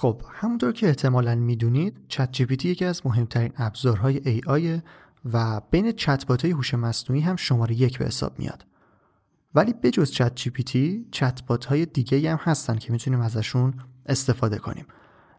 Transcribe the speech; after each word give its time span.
خب 0.00 0.22
همونطور 0.32 0.72
که 0.72 0.88
احتمالا 0.88 1.34
می‌دونید 1.34 1.96
چت 2.08 2.32
جی 2.32 2.70
یکی 2.70 2.84
از 2.84 3.06
مهمترین 3.06 3.52
ابزارهای 3.56 4.20
ای 4.28 4.80
و 5.32 5.60
بین 5.70 5.92
چتبات 5.92 6.42
های 6.42 6.50
هوش 6.50 6.74
مصنوعی 6.74 7.22
هم 7.22 7.36
شماره 7.36 7.74
یک 7.74 7.98
به 7.98 8.04
حساب 8.04 8.38
میاد. 8.38 8.66
ولی 9.54 9.72
بجز 9.72 10.10
چت 10.10 10.34
جی 10.34 10.50
پی 10.50 10.62
تی 10.62 11.06
چتبات 11.10 11.64
های 11.64 11.86
دیگه 11.86 12.30
هم 12.30 12.38
هستن 12.42 12.76
که 12.76 12.92
می‌تونیم 12.92 13.20
ازشون 13.20 13.74
استفاده 14.06 14.58
کنیم. 14.58 14.86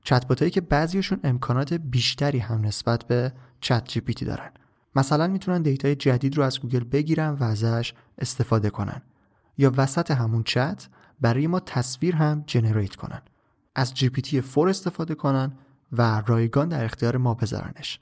چتبات 0.03 0.39
هایی 0.39 0.51
که 0.51 0.61
بعضیشون 0.61 1.19
امکانات 1.23 1.73
بیشتری 1.73 2.39
هم 2.39 2.65
نسبت 2.65 3.03
به 3.03 3.33
چت 3.61 3.87
جی 3.87 3.99
پی 3.99 4.13
تی 4.13 4.25
دارن. 4.25 4.51
مثلا 4.95 5.27
می‌تونن 5.27 5.61
data 5.61 5.88
ی 5.88 5.95
جدید 5.95 6.37
رو 6.37 6.43
از 6.43 6.59
گوگل 6.59 6.83
بگیرن 6.83 7.29
و 7.29 7.43
ازش 7.43 7.93
استفاده 8.17 8.69
کنن. 8.69 9.01
یا 9.57 9.71
وسط 9.77 10.11
همون 10.11 10.43
چت 10.43 10.87
برای 11.21 11.47
ما 11.47 11.59
تصویر 11.59 12.15
هم 12.15 12.43
generate 12.47 12.95
کنن. 12.95 13.21
از 13.75 13.93
GPT 13.93 14.41
4 14.41 14.69
استفاده 14.69 15.15
کنن 15.15 15.57
و 15.91 16.23
رایگان 16.25 16.69
در 16.69 16.85
اختیار 16.85 17.17
ما 17.17 17.33
بذارنش 17.33 17.99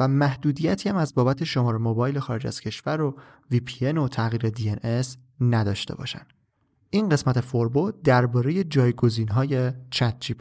و 0.00 0.08
محدودیتی 0.08 0.88
هم 0.88 0.96
از 0.96 1.14
بابت 1.14 1.44
شماره 1.44 1.78
موبایل 1.78 2.18
خارج 2.18 2.46
از 2.46 2.60
کشور 2.60 3.00
و 3.00 3.14
VPN 3.52 3.82
و 3.82 4.08
تغییر 4.08 4.48
DNS 4.50 5.06
نداشته 5.40 5.94
باشن. 5.94 6.26
این 6.90 7.08
قسمت 7.08 7.40
فوربو 7.40 7.92
درباره 8.04 8.64
جایگزین 8.64 9.28
های 9.28 9.72
Chat 9.90 10.16
G 10.20 10.34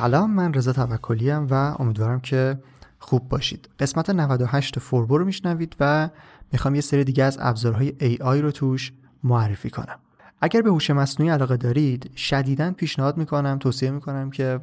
سلام 0.00 0.30
من 0.30 0.54
رضا 0.54 0.72
توکلی 0.72 1.30
و 1.30 1.54
امیدوارم 1.54 2.20
که 2.20 2.58
خوب 2.98 3.28
باشید. 3.28 3.68
قسمت 3.78 4.10
98 4.10 4.78
فوربو 4.78 5.18
رو 5.18 5.24
میشنوید 5.24 5.76
و 5.80 6.10
می‌خوام 6.52 6.74
یه 6.74 6.80
سری 6.80 7.04
دیگه 7.04 7.24
از 7.24 7.38
ابزارهای 7.40 7.94
AI 8.00 8.40
رو 8.40 8.50
توش 8.50 8.92
معرفی 9.24 9.70
کنم. 9.70 9.98
اگر 10.40 10.62
به 10.62 10.70
هوش 10.70 10.90
مصنوعی 10.90 11.32
علاقه 11.32 11.56
دارید 11.56 12.10
شدیدا 12.16 12.72
پیشنهاد 12.72 13.16
می‌کنم 13.16 13.58
توصیه 13.58 13.90
می‌کنم 13.90 14.30
که 14.30 14.60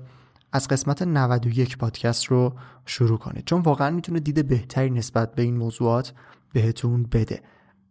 از 0.51 0.67
قسمت 0.67 1.01
91 1.01 1.77
پادکست 1.77 2.25
رو 2.25 2.53
شروع 2.85 3.17
کنید. 3.17 3.45
چون 3.45 3.61
واقعا 3.61 3.89
می‌تونه 3.89 4.19
دید 4.19 4.47
بهتری 4.47 4.89
نسبت 4.89 5.35
به 5.35 5.41
این 5.41 5.57
موضوعات 5.57 6.13
بهتون 6.53 7.03
بده. 7.03 7.41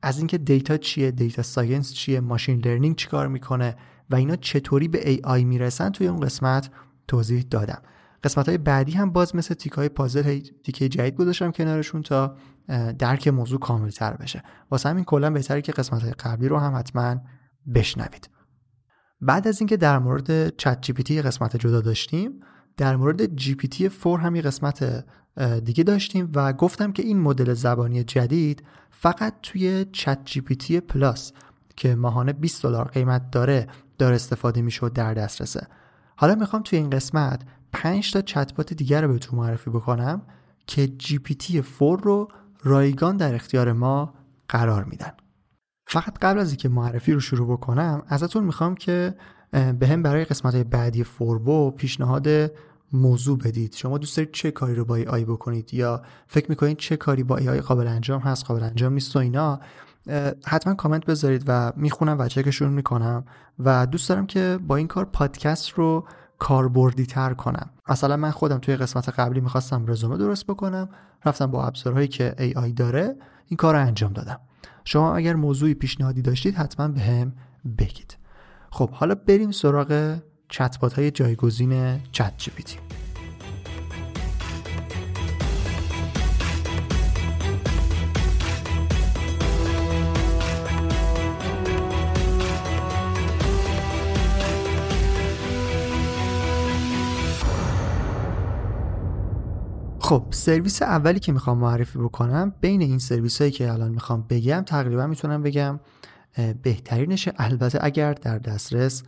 از 0.03 0.19
اینکه 0.19 0.39
data 0.39 0.77
چیه 0.77 1.11
data 1.11 1.43
science 1.43 1.95
چیه 1.95 2.21
machine 2.21 2.61
learning 2.61 2.97
چیکار 2.97 3.29
می‌کنه 3.29 3.77
و 4.11 4.15
اینا 4.15 4.37
چطوری 4.37 4.89
به 4.89 5.17
AI 5.17 5.45
می‌رسن 5.45 5.91
توی 5.91 6.07
اون 6.07 6.21
قسمت 6.21 6.71
توضیح 7.09 7.45
دادم. 7.51 7.83
قسمت 8.25 8.49
های 8.49 8.59
بعدی 8.59 8.93
هم 8.93 9.11
باز 9.11 9.37
مثل 9.37 9.55
تیکه 9.55 9.73
های 9.73 9.89
پازل 9.89 10.41
تیکه 10.65 10.89
جدید 10.89 11.17
گذاشتم 11.17 11.51
کنارشون 11.51 12.03
تا 12.03 12.37
درک 12.99 13.29
موضوع 13.29 13.59
کامل 13.59 13.91
تر 13.91 14.13
بشه. 14.13 14.43
واسه 14.71 14.89
همین 14.89 15.05
کلا 15.05 15.31
بهتره 15.31 15.63
که 15.63 15.73
قسمت 15.73 16.03
های 16.03 16.13
قبلی 16.13 16.49
رو 16.49 16.59
هم 16.59 16.77
حتما 16.77 17.17
بشنوید. 17.75 18.29
بعد 19.21 19.49
از 19.49 19.61
اینکه 19.61 19.77
در 19.77 19.99
مورد 19.99 20.57
ChatGPT 20.57 21.23
قسمت 21.23 21.57
جدا 21.57 21.81
داشتیم 21.81 22.41
در 22.77 22.97
مورد 22.97 23.37
GPT 23.37 23.89
4 23.89 24.19
هم 24.19 24.37
یه 24.37 24.43
قسمت 24.43 25.05
دیگه 25.65 25.85
داشتیم 25.85 26.33
و 26.35 26.53
گفتم 26.53 26.93
که 26.93 27.03
این 27.03 27.21
مدل 27.21 27.55
زبانی 27.55 28.05
جدید 28.05 28.63
فقط 28.91 29.35
توی 29.43 29.87
ChatGPT 29.93 30.81
Plus 30.81 31.33
که 31.77 31.95
ماهانه 31.95 32.33
20 32.33 32.63
دلار 32.63 32.89
قیمت 32.89 33.31
داره 33.31 33.67
داره 33.99 34.15
استفاده 34.15 34.63
میشه 34.63 34.89
در 34.89 35.15
دسترسه. 35.15 35.67
حالا 36.17 36.35
می‌خوام 36.35 36.63
توی 36.63 36.79
این 36.79 36.91
قسمت 36.91 37.43
5 37.73 38.13
تا 38.13 38.21
چتبات 38.21 38.75
دیگر 38.75 39.03
رو 39.03 39.13
بهتون 39.13 39.39
معرفی 39.39 39.71
بکنم 39.71 40.23
که 40.67 40.87
تی 40.87 41.63
4 41.79 41.99
رو 42.03 42.29
رایگان 42.63 43.17
در 43.17 43.35
اختیار 43.35 43.73
ما 43.73 44.15
قرار 44.49 44.85
میدن. 44.85 45.13
فقط 45.87 46.19
قبل 46.19 46.39
از 46.39 46.49
اینکه 46.49 46.69
معرفی 46.69 47.13
رو 47.13 47.21
شروع 47.21 47.49
بکنم 47.49 48.03
ازتون 48.09 48.45
می‌خوام 48.45 48.75
که 48.75 49.15
به 49.51 49.87
هم 49.87 50.03
برای 50.03 50.25
قسمت 50.25 50.57
بعدی 50.57 51.05
فوربو 51.05 51.71
پیشنهاد 51.71 52.29
موضوع 52.93 53.39
بدید. 53.39 53.75
شما 53.75 53.99
دوست 53.99 54.17
دارید 54.17 54.33
چه 54.33 54.51
کاری 54.51 54.75
رو 54.75 54.85
با 54.85 54.95
ای 54.95 55.05
آی 55.05 55.25
بکنید 55.25 55.75
یا 55.75 56.03
فکر 56.27 56.47
می‌کنید 56.49 56.77
چه 56.77 56.97
کاری 56.97 57.23
با 57.23 57.37
ای 57.37 57.49
آی 57.49 57.61
قابل 57.61 57.87
انجام 57.87 58.21
هست 58.21 58.45
قابل 58.45 58.63
انجام 58.63 58.93
نیست 58.93 59.17
و 59.17 59.19
اینا 59.19 59.61
حتما 60.47 60.75
کامنت 60.75 61.07
بذارید 61.07 61.45
و 61.47 61.73
می‌خونم 61.77 62.19
و 62.19 62.29
چکشون 62.29 62.73
می‌کنم 62.73 63.25
و 63.59 63.87
دوست 63.87 64.09
دارم 64.09 64.27
که 64.27 64.59
با 64.67 64.77
این 64.77 64.87
کار 64.87 65.05
پادکست 65.05 65.71
رو 65.71 66.07
کاربردی 66.39 67.07
تر 67.07 67.35
کنم. 67.35 67.71
مثلا 67.89 68.17
من 68.17 68.31
خودم 68.31 68.59
توی 68.59 68.77
قسمت 68.77 69.09
قبلی 69.09 69.41
می‌خواستم 69.41 69.85
رزومه 69.87 70.17
درست 70.17 70.47
بکنم 70.47 70.89
رفتم 71.25 71.47
با 71.47 71.67
ابزارهایی 71.67 72.09
که 72.09 72.35
AI 72.39 72.73
داره 72.77 73.17
این 73.47 73.57
کار 73.57 73.75
رو 73.75 73.81
انجام 73.87 74.13
دادم. 74.13 74.41
شما 74.85 75.17
اگر 75.17 75.35
موضوعی 75.35 75.75
پیشنهادی 75.75 76.23
داشتید 76.23 76.55
حتما 76.55 76.89
به 76.89 77.01
هم 77.01 77.33
بگید. 77.79 78.17
خب 78.71 78.91
حالا 78.91 79.15
بریم 79.15 79.51
سراغ 79.51 80.19
چتبات 80.49 80.93
های 80.93 81.11
جایگزین 81.11 82.01
چت 82.13 82.35
جی 82.39 82.53
خب 100.05 100.25
سرویس 100.31 100.83
اولی 100.83 101.21
که 101.21 101.33
می‌خوام 101.33 101.59
معرفی 101.59 101.99
بکنم 101.99 102.55
بین 102.61 102.83
این 102.83 102.99
سرویس 102.99 103.41
هایی 103.41 103.51
که 103.51 103.73
الان 103.73 103.91
می‌خوام 103.91 104.27
بگم 104.29 104.63
تقریبا 104.67 105.07
می‌تونم 105.07 105.43
بگم 105.43 105.81
بهترینشه 106.63 107.33
البته 107.37 107.79
اگر 107.83 108.13
در 108.13 108.39
دسترس 108.39 109.03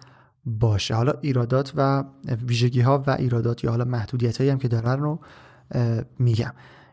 باشه. 0.46 0.94
حالا 0.94 1.12
ایرادات 1.20 1.72
و 1.76 2.04
ویژگی 2.46 2.80
ها 2.80 3.04
و 3.06 3.10
ایرادات 3.10 3.64
یا 3.64 3.70
حالا 3.70 3.84
محدودیت 3.84 4.38
هایی 4.38 4.50
هم 4.50 4.58
که 4.58 4.68
دارن 4.68 5.00
رو 5.00 5.20
میگم. 6.18 6.52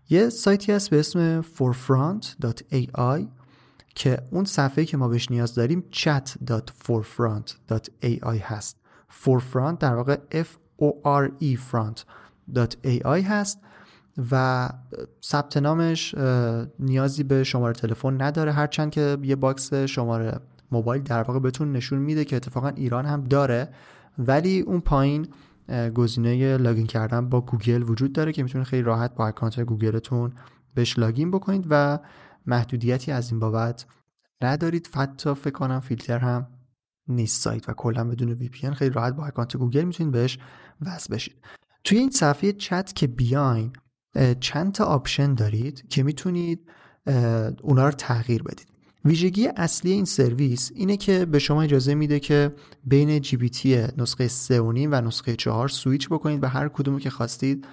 یه 0.10 0.30
سایتی 0.30 0.72
هست 0.72 0.90
به 0.90 1.00
اسم 1.00 1.42
forefront.ai 1.42 3.22
که 3.96 4.18
اون 4.32 4.46
صفحه 4.46 4.86
که 4.86 4.98
ما 4.98 5.08
بهش 5.08 5.32
نیاز 5.32 5.56
داریم 5.56 5.84
chat.forefront.ai 5.92 8.42
هست. 8.42 8.78
Forefront 9.24 9.78
در 9.80 9.96
واقع 9.96 10.18
F 10.32 10.48
O 10.82 10.86
R 11.06 11.30
E 11.44 11.58
front.ai 11.72 13.24
هست. 13.24 13.60
و 14.32 14.70
ثبت 15.24 15.58
نامش 15.58 16.16
نیازی 16.80 17.24
به 17.24 17.44
شماره 17.44 17.74
تلفن 17.74 18.22
نداره. 18.22 18.52
هرچند 18.52 18.92
که 18.92 19.18
یه 19.24 19.36
box 19.36 19.74
شماره 19.74 20.40
موبایل 20.72 21.02
در 21.02 21.24
واقع 21.24 21.40
بهتون 21.40 21.72
نشون 21.72 22.00
میده 22.00 22.26
که 22.26 22.36
اتفاقا 22.36 22.68
ایران 22.68 23.06
هم 23.06 23.24
داره. 23.24 23.70
ولی 24.18 24.60
اون 24.60 24.80
پایین 24.80 25.28
گزینه 25.96 26.58
login 26.58 26.88
کردن 26.88 27.30
با 27.30 27.42
گوگل 27.42 27.84
وجود 27.84 28.14
داره 28.14 28.32
که 28.32 28.44
می‌تونید 28.44 28.68
خیلی 28.68 28.82
راحت 28.84 29.16
با 29.16 29.28
account 29.28 29.60
گوگلتون 29.60 30.34
بهش 30.76 31.00
login 31.00 31.32
بکنید 31.32 31.66
و 31.70 32.00
محدودیتی 32.46 33.12
از 33.12 33.32
این 33.32 33.40
بابت 33.40 33.86
ندارید. 34.42 34.90
حتی 34.96 35.34
فکر 35.34 35.54
کنم 35.54 35.80
فیلتر 35.80 36.20
هم 36.20 36.48
نیست 37.08 37.42
سایت 37.42 37.70
و 37.70 37.74
کلا 37.74 38.04
بدون 38.04 38.30
VP 38.30 38.72
خیلی 38.72 38.94
راحت 38.94 39.14
با 39.14 39.26
account 39.26 39.58
گوگل 39.58 39.84
می‌تونید 39.84 40.14
بهش 40.14 40.40
وصل 40.82 41.14
بشید. 41.14 41.36
توی 41.84 41.98
این 41.98 42.10
صفحه 42.10 42.52
چت 42.52 42.94
که 42.96 43.08
بیاین 43.08 43.74
چند 44.40 44.72
تا 44.72 44.86
option 44.86 45.34
دارید 45.34 45.86
که 45.90 46.04
می‌تونید 46.04 46.60
اونا 47.62 47.86
رو 47.86 47.92
تغییر 47.92 48.44
بدید. 48.44 48.68
ویژگی 49.06 49.48
اصلی 49.48 49.92
این 49.92 50.06
سرویس 50.06 50.72
اینه 50.76 50.98
که 50.98 51.26
به 51.26 51.40
شما 51.40 51.62
اجازه 51.62 51.96
میده 51.96 52.20
که 52.20 52.56
بین 52.86 53.22
GPT 53.22 53.88
نسخه 53.98 54.28
3.5 54.28 54.32
و 54.92 55.02
نسخه 55.02 55.36
4 55.36 55.68
سویچ 55.68 56.10
بکنید 56.10 56.44
و 56.44 56.48
هر 56.48 56.68
کدومو 56.68 57.00
که 57.00 57.10
خواستید 57.10 57.66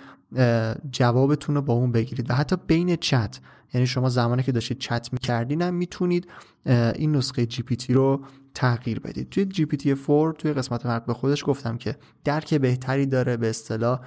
جوابتون 0.92 1.54
رو 1.54 1.62
با 1.62 1.74
اون 1.74 1.92
بگیرید 1.92 2.30
و 2.30 2.34
حتی 2.34 2.56
بین 2.66 2.96
چت 2.96 3.40
یعنی 3.74 3.86
شما 3.86 4.08
زمانی 4.08 4.42
که 4.42 4.52
داشتید 4.52 4.78
چت 4.78 5.08
می‌کردین 5.12 5.62
هم 5.62 5.74
می‌تونید 5.74 6.26
این 6.66 7.16
نسخه 7.16 7.46
GPT 7.46 7.92
رو 7.92 8.20
تغییر 8.54 9.00
بدید. 9.00 9.28
توی 9.28 9.44
GPT 9.44 9.94
4 10.06 10.32
توی 10.32 10.52
قسمت 10.52 10.86
مربوط 10.86 11.06
به 11.06 11.14
خودش 11.14 11.44
گفتم 11.46 11.76
که 11.76 11.96
درک 12.24 12.54
بهتری 12.54 13.06
داره 13.06 13.36
به 13.36 13.50
اصطلاح 13.50 14.00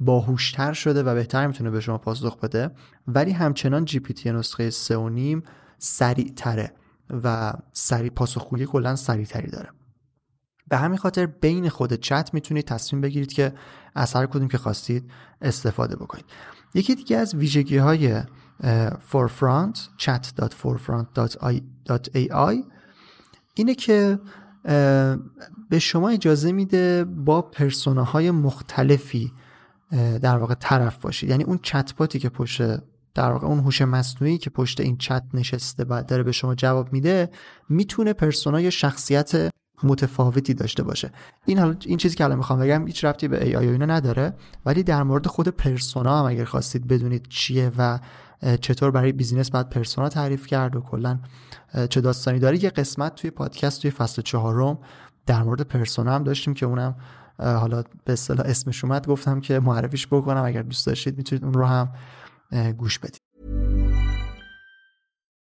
باهوشتر 0.00 0.72
شده 0.72 1.02
و 1.02 1.14
بهتر 1.14 1.46
می‌تونه 1.46 1.70
به 1.70 1.80
شما 1.80 1.98
پاسخ 1.98 2.40
بده. 2.40 2.70
ولی 3.06 3.30
همچنان 3.30 3.84
GPT 3.84 4.32
نسخه 4.32 4.70
3.5 4.70 4.76
سریع 5.78 6.32
تره 6.36 6.72
و 7.10 7.52
سریع 7.72 8.10
پاسخگویی 8.10 8.66
کلا 8.66 8.96
سریع 8.96 9.24
تری 9.24 9.50
داره. 9.50 9.68
به 10.68 10.76
همین 10.76 10.98
خاطر 10.98 11.26
بین 11.26 11.68
خود 11.68 11.92
چت 11.92 12.34
می‌تونید 12.34 12.64
تصمیم 12.64 13.02
بگیرید 13.02 13.32
که 13.32 13.52
از 13.94 14.14
هر 14.14 14.26
کدوم 14.26 14.48
که 14.48 14.58
خواستید 14.58 15.10
استفاده 15.40 15.96
بکنید. 15.96 16.24
یکی 16.74 16.94
دیگه 16.94 17.16
از 17.16 17.34
ویژگی 17.34 17.76
های 17.76 18.22
forefront 19.12 19.78
chat.forefront.ai 19.98 21.60
اینه 23.54 23.74
که 23.74 24.18
به 25.70 25.78
شما 25.78 26.08
اجازه 26.08 26.52
میده 26.52 27.04
با 27.04 27.42
پرسوناهای 27.42 28.30
مختلفی 28.30 29.32
در 30.22 30.36
واقع 30.36 30.54
طرف 30.54 30.98
باشید 30.98 31.30
یعنی 31.30 31.44
اون 31.44 31.58
چتباتی 31.62 32.18
که 32.18 32.28
پشت 32.28 32.62
در 33.14 33.32
واقع 33.32 33.46
اون 33.46 33.58
هوش 33.58 33.82
مصنوعی 33.82 34.38
که 34.38 34.50
پشت 34.50 34.80
این 34.80 34.96
چت 34.96 35.22
نشسته 35.34 35.84
و 35.88 36.02
داره 36.02 36.22
به 36.22 36.32
شما 36.32 36.54
جواب 36.54 36.92
میده 36.92 37.30
می‌تونه 37.68 38.12
پرسونای 38.12 38.70
شخصیت 38.70 39.50
متفاوتی 39.82 40.54
داشته 40.54 40.82
باشه. 40.82 41.12
این 41.46 41.58
حالا 41.58 41.76
این 41.86 41.98
چیزی 41.98 42.16
که 42.16 42.24
الان 42.24 42.38
می‌خوام 42.38 42.58
بگم 42.58 42.86
هیچ 42.86 43.04
ربطی 43.04 43.28
به 43.28 43.44
AI 43.44 43.78
نداره 43.78 44.34
ولی 44.66 44.82
در 44.82 45.02
مورد 45.02 45.26
خود 45.26 45.48
persona 45.48 46.18
هم 46.18 46.24
اگر 46.24 46.44
خواستید 46.44 46.86
بدونید 46.86 47.26
چیه 47.28 47.72
و 47.78 47.98
چطور 48.60 48.90
برای 48.90 49.12
business 49.12 49.50
باید 49.50 49.68
پرسونا 49.68 50.08
تعریف 50.08 50.46
کرد 50.46 50.76
و 50.76 50.80
کلا 50.80 51.18
چه 51.90 52.00
داستانی 52.00 52.38
داره. 52.38 52.64
یه 52.64 52.70
قسمت 52.70 53.14
توی 53.14 53.30
پادکست 53.30 53.82
توی 53.82 53.90
فصل 53.90 54.22
چهارم 54.22 54.78
در 55.26 55.42
مورد 55.42 55.60
persona 55.60 56.14
هم 56.14 56.24
داشتیم 56.24 56.54
که 56.54 56.66
اونم 56.66 56.96
حالا 57.38 57.82
به 58.04 58.12
اصطلاح 58.12 58.46
اسمش 58.46 58.84
اومد 58.84 59.06
گفتم 59.06 59.40
که 59.40 59.60
معرفیش 59.60 60.06
بکنم. 60.06 60.44
اگر 60.44 60.62
دوست 60.62 60.86
داشتید 60.86 61.16
می‌تونید 61.18 61.44
اون 61.44 61.54
رو 61.54 61.66
هم 61.66 61.92
گوش 62.72 62.98
بدید. 62.98 63.15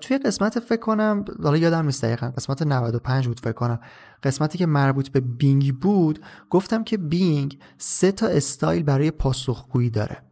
توی 0.00 0.18
قسمت 0.18 0.58
فکر 0.58 0.80
کنم 0.80 1.24
حالا 1.42 1.56
یادم 1.56 1.86
نیست 1.86 2.04
دقیقا 2.04 2.30
قسمت 2.36 2.62
95 2.62 3.26
بود 3.26 3.40
فکر 3.40 3.52
کنم. 3.52 3.80
قسمتی 4.22 4.58
که 4.58 4.66
مربوط 4.66 5.08
به 5.08 5.20
بینگ 5.20 5.78
بود 5.78 6.24
گفتم 6.50 6.84
که 6.84 6.96
بینگ 6.96 7.58
سه 7.78 8.12
تا 8.12 8.26
استایل 8.26 8.82
برای 8.82 9.10
پاسخگویی 9.10 9.90
داره. 9.90 10.22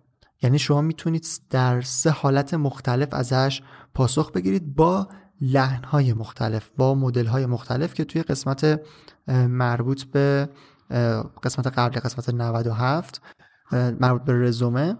یعنی 0.42 0.58
شما 0.58 0.80
می‌تونید 0.80 1.26
در 1.50 1.80
سه 1.80 2.10
حالت 2.10 2.54
مختلف 2.54 3.14
ازش 3.14 3.62
پاسخ 3.94 4.32
بگیرید 4.32 4.74
با 4.74 5.08
لحنهای 5.40 6.12
مختلف 6.12 6.70
با 6.76 6.94
مدلهای 6.94 7.46
مختلف 7.46 7.94
که 7.94 8.04
توی 8.04 8.22
قسمت 8.22 8.80
مربوط 9.28 10.02
به 10.04 10.48
قسمت 11.42 11.66
قبل 11.66 12.00
قسمت 12.00 12.28
97 12.28 13.20
مربوط 13.72 14.22
به 14.22 14.42
رزومه. 14.42 14.96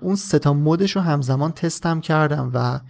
اون 0.00 0.14
سه 0.14 0.38
تا 0.38 0.52
مدش 0.52 0.96
رو 0.96 1.02
همزمان 1.02 1.52
تستم 1.52 2.00
کردم 2.00 2.50
و 2.54 2.80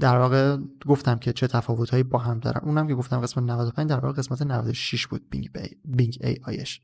در 0.00 0.18
واقع 0.18 0.56
گفتم 0.86 1.18
که 1.18 1.32
چه 1.32 1.46
تفاوتهایی 1.46 2.02
با 2.02 2.18
هم 2.18 2.38
دارن. 2.38 2.60
اونم 2.64 2.88
که 2.88 2.94
گفتم 2.94 3.20
قسمت 3.20 3.44
95 3.44 3.90
در 3.90 4.00
واقع 4.00 4.14
قسمت 4.14 4.42
96 4.42 5.06
بود 5.06 5.30
بینگ, 5.30 5.52
بی... 5.52 5.76
بینگ 5.84 6.18
ای 6.20 6.36
آیش 6.44 6.80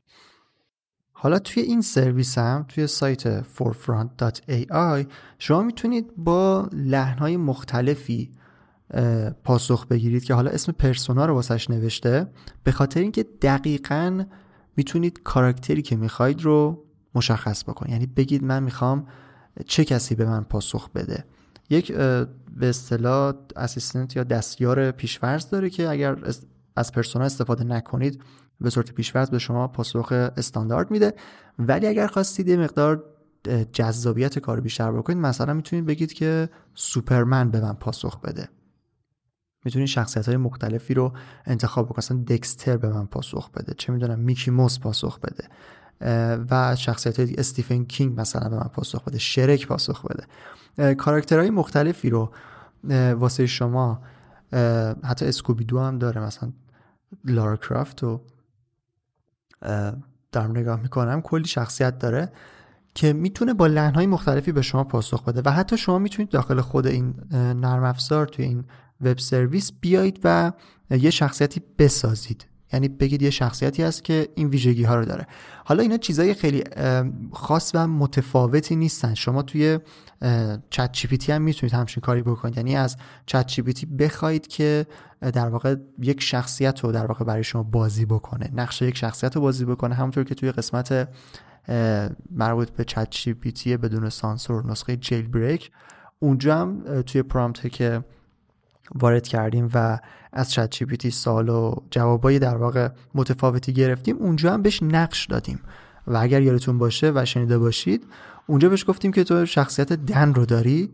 حالا 1.11 1.39
توی 1.39 1.63
این 1.63 1.81
سرویس 1.81 2.37
هم 2.37 2.65
توی 2.67 2.87
سایت 2.87 3.41
forefront.ai 3.43 5.05
شما 5.39 5.61
می‌تونید 5.61 6.13
با 6.17 6.69
لحنهای 6.73 7.37
مختلفی 7.37 8.31
پاسخ 9.43 9.87
بگیرید 9.87 10.23
که 10.23 10.33
حالا 10.33 10.51
اسم 10.51 10.71
پرسونا 10.71 11.25
رو 11.25 11.33
واسش 11.33 11.69
نوشته. 11.69 12.27
به 12.63 12.71
خاطر 12.71 12.99
اینکه 12.99 13.23
دقیقا 13.41 14.23
می‌تونید 14.77 15.23
کاراکتری 15.23 15.81
که 15.81 15.95
می‌خواید 15.95 16.41
رو 16.41 16.85
مشخص 17.15 17.63
بکنید. 17.63 17.91
یعنی 17.91 18.05
بگید 18.05 18.43
من 18.43 18.63
می‌خوام 18.63 19.07
چه 19.65 19.85
کسی 19.85 20.15
به 20.15 20.25
من 20.25 20.43
پاسخ 20.43 20.89
بده. 20.89 21.25
یک 21.69 21.91
به 21.91 22.69
اصطلاح 22.69 23.33
اسیستنت 23.55 24.15
یا 24.15 24.23
دستیار 24.23 24.91
پیشورز 24.91 25.49
داره 25.49 25.69
که 25.69 25.89
اگر 25.89 26.17
از 26.75 26.91
پرسونا 26.91 27.25
استفاده 27.25 27.63
نکنید 27.63 28.21
به 28.61 28.69
صورت 28.69 28.91
پیشورز 28.91 29.29
به 29.29 29.39
شما 29.39 29.67
پاسخ 29.67 30.11
استاندارد 30.11 30.91
میده. 30.91 31.13
ولی 31.59 31.87
اگر 31.87 32.07
خواستید 32.07 32.51
مقدار 32.51 33.03
جذابیت 33.73 34.39
کار 34.39 34.61
بیشتر 34.61 34.91
بکنید 34.91 35.17
مثلا 35.17 35.53
می‌تونید 35.53 35.85
بگید 35.85 36.13
که 36.13 36.49
سوپرمن 36.75 37.51
به 37.51 37.61
من 37.61 37.73
پاسخ 37.73 38.19
بده. 38.21 38.49
می‌تونید 39.65 39.87
شخصیت 39.87 40.27
های 40.27 40.37
مختلفی 40.37 40.93
رو 40.93 41.13
انتخاب 41.45 41.85
بکنید. 41.85 41.97
مثلا 41.97 42.23
دکستر 42.27 42.77
به 42.77 42.89
من 42.89 43.05
پاسخ 43.05 43.51
بده. 43.51 43.73
چه 43.73 43.93
می‌دونم 43.93 44.19
میکی 44.19 44.51
موس 44.51 44.79
پاسخ 44.79 45.19
بده. 45.19 45.49
و 46.49 46.75
شخصیت 46.75 47.39
استیفن 47.39 47.83
کینگ 47.83 48.19
مثلا 48.19 48.49
به 48.49 48.55
من 48.55 48.69
پاسخ 48.73 49.03
بده 49.03 49.17
شرک 49.17 49.67
پاسخ 49.67 50.05
بده. 50.05 50.25
کاراکترهای 50.95 51.49
مختلفی 51.49 52.09
رو 52.09 52.31
واسه 53.13 53.45
شما 53.45 54.01
حتی 55.03 55.25
اسکوبی 55.25 55.65
دو 55.65 55.79
هم 55.79 55.97
داره 55.97 56.21
مثلا 56.21 56.51
لارا 57.25 57.57
کرافت 57.57 58.03
و 58.03 58.21
دارم 60.31 60.51
نگاه 60.51 60.81
می‌کنم 60.81 61.21
کلی 61.21 61.47
شخصیت 61.47 61.99
داره 61.99 62.31
که 62.95 63.13
می‌تونه 63.13 63.53
با 63.53 63.67
لحنهای 63.67 64.07
مختلفی 64.07 64.51
به 64.51 64.61
شما 64.61 64.83
پاسخ 64.83 65.23
بده 65.23 65.41
و 65.45 65.49
حتی 65.51 65.77
شما 65.77 65.99
می‌تونید 65.99 66.29
داخل 66.29 66.61
خود 66.61 66.87
این 66.87 67.13
نرم 67.33 67.83
افزار 67.83 68.25
توی 68.25 68.45
این 68.45 68.63
وب 69.01 69.17
سرویس 69.17 69.71
بیایید 69.81 70.19
و 70.23 70.51
یه 70.89 71.09
شخصیتی 71.09 71.61
بسازید. 71.79 72.45
یعنی 72.73 72.87
بگید 72.87 73.21
یه 73.21 73.29
شخصیتی 73.29 73.83
هست 73.83 74.03
که 74.03 74.29
این 74.35 74.47
ویژگی 74.47 74.83
ها 74.83 74.95
رو 74.95 75.05
داره. 75.05 75.27
حالا 75.65 75.81
اینا 75.81 75.97
چیزای 75.97 76.33
خیلی 76.33 76.63
خاص 77.33 77.71
و 77.75 77.87
متفاوتی 77.87 78.75
نیستن. 78.75 79.13
شما 79.13 79.41
توی 79.41 79.79
چت 80.69 80.91
جی 80.91 81.31
هم 81.31 81.41
می‌تونید 81.41 81.73
همچین 81.73 82.01
کاری 82.01 82.21
بکنید. 82.21 82.57
یعنی 82.57 82.75
از 82.75 82.97
چت 83.25 83.47
جی 83.47 83.61
بخواید 83.85 84.47
که 84.47 84.85
در 85.21 85.49
واقع 85.49 85.75
یک 85.99 86.21
شخصیت 86.21 86.79
رو 86.79 86.91
در 86.91 87.05
واقع 87.05 87.25
برای 87.25 87.43
شما 87.43 87.63
بازی 87.63 88.05
بکنه. 88.05 88.51
نقشه 88.53 88.85
یک 88.85 88.97
شخصیت 88.97 89.35
رو 89.35 89.41
بازی 89.41 89.65
بکنه. 89.65 89.95
همونطور 89.95 90.23
که 90.23 90.35
توی 90.35 90.51
قسمت 90.51 91.09
مربوط 92.31 92.69
به 92.69 92.83
ChatGPT 92.83 93.77
بدون 93.77 94.09
سانسور 94.09 94.65
نسخه 94.65 94.97
jailbreak 94.97 95.71
اونجا 96.19 96.57
هم 96.57 97.01
توی 97.01 97.23
prompt 97.23 97.71
که 97.71 98.03
وارد 98.95 99.27
کردیم 99.27 99.69
و 99.73 99.99
از 100.37 100.51
ChatGPT 100.51 100.83
سوال 100.83 101.49
و 101.49 101.75
جوابای 101.91 102.39
در 102.39 102.57
واقع 102.57 102.89
متفاوتی 103.15 103.73
گرفتیم. 103.73 104.17
اونجا 104.17 104.53
هم 104.53 104.61
بهش 104.61 104.83
نقش 104.83 105.25
دادیم. 105.25 105.59
و 106.07 106.17
اگر 106.17 106.41
یادتون 106.41 106.77
باشه 106.77 107.11
و 107.15 107.25
شنیده 107.25 107.57
باشید 107.57 108.03
اونجا 108.47 108.69
بهش 108.69 108.85
گفتیم 108.87 109.11
که 109.11 109.23
تو 109.23 109.45
شخصیت 109.45 109.93
DAN 109.93 110.33
رو 110.33 110.45
داری 110.45 110.89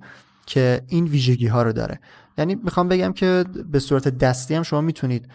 که 0.46 0.82
این 0.88 1.06
ویژگی 1.06 1.48
ها 1.48 1.64
رو 1.64 1.74
داره. 1.74 2.00
یعنی 2.38 2.56
می‌خوام 2.56 2.88
بگم 2.88 3.14
که 3.14 3.46
به 3.72 3.80
صورت 3.80 4.08
دستی 4.08 4.56
هم 4.56 4.64
شما 4.64 4.82
می‌تونید 4.82 5.28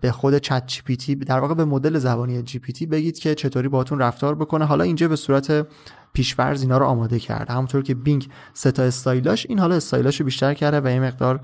به 0.00 0.12
خود 0.12 0.38
ChatGPT 0.38 1.14
در 1.14 1.38
واقع 1.38 1.54
به 1.54 1.64
مدل 1.64 1.98
زبانی 1.98 2.42
GPT 2.42 2.86
بگید 2.86 3.18
که 3.18 3.34
چطوری 3.34 3.68
باهاتون 3.68 3.98
رفتار 3.98 4.34
بکنه. 4.34 4.64
حالا 4.64 4.84
اینجا 4.84 5.08
به 5.08 5.16
صورت 5.16 5.66
پیش‌فرض 6.12 6.62
اینا 6.62 6.78
رو 6.78 6.86
آماده 6.86 7.18
کرده. 7.18 7.52
همونطور 7.52 7.82
که 7.82 7.94
Bing 7.94 8.28
سه 8.54 8.72
تا 8.72 8.82
استایلاش 8.82 9.46
این 9.48 9.58
حالا 9.58 9.74
استایلاش 9.74 10.20
رو 10.20 10.24
بیشتر 10.24 10.54
کرده 10.54 10.80
و 10.80 10.88
یه 10.92 11.00
مقدار 11.00 11.40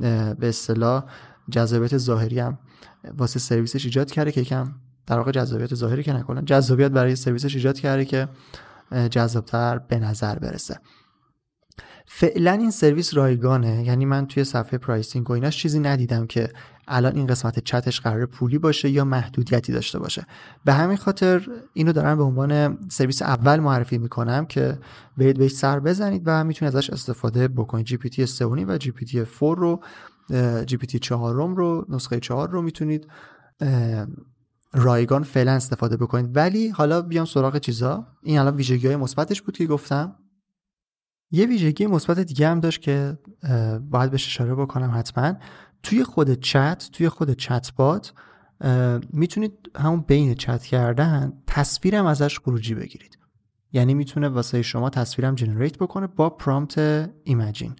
به 0.00 0.48
اصطلاح 0.48 1.04
جذابیت 1.50 1.98
ظاهری 1.98 2.38
هم 2.38 2.58
واسه 3.16 3.38
سرویسش 3.38 3.84
ایجاد 3.84 4.10
کرده 4.10 4.32
که 4.32 4.40
یکم 4.40 4.74
در 5.06 5.16
واقع 5.16 5.30
جذابیت 5.32 5.74
ظاهری 5.74 6.02
که 6.02 6.12
نکنن 6.12 6.44
جذابیت 6.44 6.90
برای 6.90 7.16
سرویسش 7.16 7.54
ایجاد 7.54 7.78
کرده 7.78 8.04
که 8.04 8.28
جذابتر 9.10 9.78
به 9.78 9.98
نظر 9.98 10.38
برسه. 10.38 10.80
فعلا 12.06 12.52
این 12.52 12.70
سرویس 12.70 13.14
رایگانه 13.14 13.84
یعنی 13.84 14.04
من 14.04 14.26
توی 14.26 14.44
صفحه 14.44 14.78
pricing 14.78 15.30
و 15.30 15.32
ایناش 15.32 15.56
چیزی 15.56 15.80
ندیدم 15.80 16.26
که 16.26 16.52
الان 16.88 17.16
این 17.16 17.26
قسمت 17.26 17.58
چتش 17.58 18.00
قرار 18.00 18.26
پولی 18.26 18.58
باشه 18.58 18.90
یا 18.90 19.04
محدودیتی 19.04 19.72
داشته 19.72 19.98
باشه. 19.98 20.26
به 20.64 20.72
همین 20.72 20.96
خاطر 20.96 21.48
اینو 21.72 21.92
دارم 21.92 22.16
به 22.16 22.22
عنوان 22.22 22.78
سرویس 22.88 23.22
اول 23.22 23.60
معرفی 23.60 23.98
می‌کنم 23.98 24.46
که 24.46 24.78
برید 25.16 25.38
بهش 25.38 25.52
سر 25.52 25.80
بزنید 25.80 26.22
و 26.26 26.44
می‌تونید 26.44 26.76
ازش 26.76 26.90
استفاده 26.90 27.48
بکنید. 27.48 27.86
جی 27.86 27.96
پی 27.96 28.08
تی 28.08 28.26
3 28.26 28.44
و 28.44 28.78
جی 28.78 28.90
پی 28.90 29.06
تی 29.06 29.24
4 29.24 29.56
رو 29.56 29.80
جی 30.64 30.76
پی 30.76 30.86
تی 30.86 30.98
4 30.98 31.34
رو 31.34 31.86
نسخه 31.88 32.20
4 32.20 32.50
رو 32.50 32.62
می‌تونید 32.62 33.08
رایگان 34.72 35.22
فعلا 35.22 35.52
استفاده 35.52 35.96
بکنید. 35.96 36.36
ولی 36.36 36.68
حالا 36.68 37.02
بیام 37.02 37.24
سراغ 37.24 37.58
چیزا. 37.58 38.06
این 38.22 38.38
الان 38.38 38.56
ویژگی 38.56 38.86
های 38.86 38.96
مثبتش 38.96 39.42
بود 39.42 39.56
که 39.56 39.66
گفتم. 39.66 40.14
یه 41.30 41.46
ویژگی 41.46 41.86
مثبت 41.86 42.18
دیگه 42.18 42.48
هم 42.48 42.60
داشت 42.60 42.82
که 42.82 43.18
باید 43.90 44.10
بهش 44.10 44.26
اشاره 44.26 44.54
بکنم 44.54 44.92
حتما. 44.94 45.34
توی 45.82 46.04
خود 46.04 46.40
چت 46.40 46.88
توی 46.92 47.08
خود 47.08 47.32
چت 47.32 47.72
بات 47.76 48.12
می‌تونید 49.12 49.52
همون 49.76 50.00
بین 50.00 50.34
چت 50.34 50.62
کردن 50.62 51.32
تصویرم 51.46 52.06
ازش 52.06 52.38
خروجی 52.38 52.74
بگیرید. 52.74 53.18
یعنی 53.72 53.94
می‌تونه 53.94 54.28
واسه 54.28 54.62
شما 54.62 54.90
تصویرم 54.90 55.34
جنریت 55.34 55.78
بکنه 55.78 56.06
با 56.06 56.30
پرامپت 56.30 57.10
ایمجین. 57.24 57.76